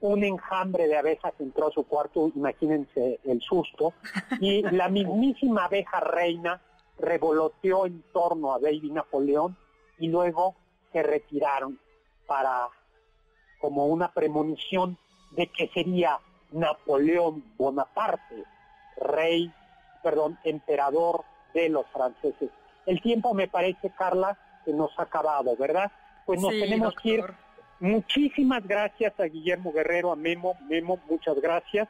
[0.00, 3.94] un enjambre de abejas entró a su cuarto, imagínense el susto,
[4.40, 6.60] y la mismísima abeja reina
[6.98, 9.56] revoloteó en torno a Baby Napoleón
[9.98, 10.56] y luego
[10.92, 11.78] se retiraron
[12.26, 12.68] para
[13.60, 14.96] como una premonición
[15.32, 16.18] de que sería
[16.52, 18.44] Napoleón Bonaparte,
[18.96, 19.52] rey,
[20.02, 21.24] perdón, emperador
[21.54, 22.50] de los franceses.
[22.86, 25.90] El tiempo me parece, Carla, que nos ha acabado, ¿verdad?
[26.24, 27.24] Pues nos tenemos que ir.
[27.80, 31.88] Muchísimas gracias a Guillermo Guerrero, a Memo, Memo, muchas gracias.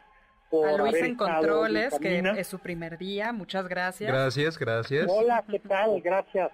[0.50, 4.10] Por a Luis en Controles, que es su primer día, muchas gracias.
[4.10, 5.06] Gracias, gracias.
[5.10, 6.00] Hola, ¿qué tal?
[6.00, 6.50] Gracias.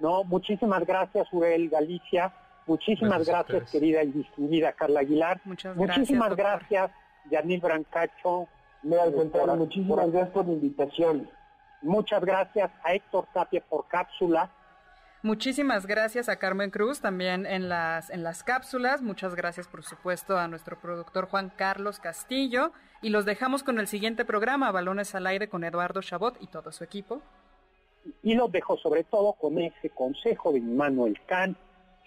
[0.00, 2.32] No, muchísimas gracias, Uriel Galicia.
[2.66, 5.40] Muchísimas gracias, querida y distinguida Carla Aguilar.
[5.44, 5.98] Muchas gracias.
[5.98, 6.90] Muchísimas gracias,
[7.30, 8.48] Yanil Brancacho.
[8.82, 11.30] Me al muchísimas gracias por la invitación.
[11.82, 14.50] Muchas gracias a Héctor Tapia por cápsula.
[15.22, 19.02] Muchísimas gracias a Carmen Cruz también en las, en las cápsulas.
[19.02, 22.72] Muchas gracias, por supuesto, a nuestro productor Juan Carlos Castillo.
[23.02, 26.70] Y los dejamos con el siguiente programa, Balones al Aire, con Eduardo Chabot y todo
[26.70, 27.20] su equipo.
[28.22, 31.58] Y los dejo sobre todo con ese consejo de Manuel Kant,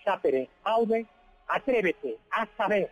[0.05, 1.05] sapere aude,
[1.47, 2.91] atrévete a saber.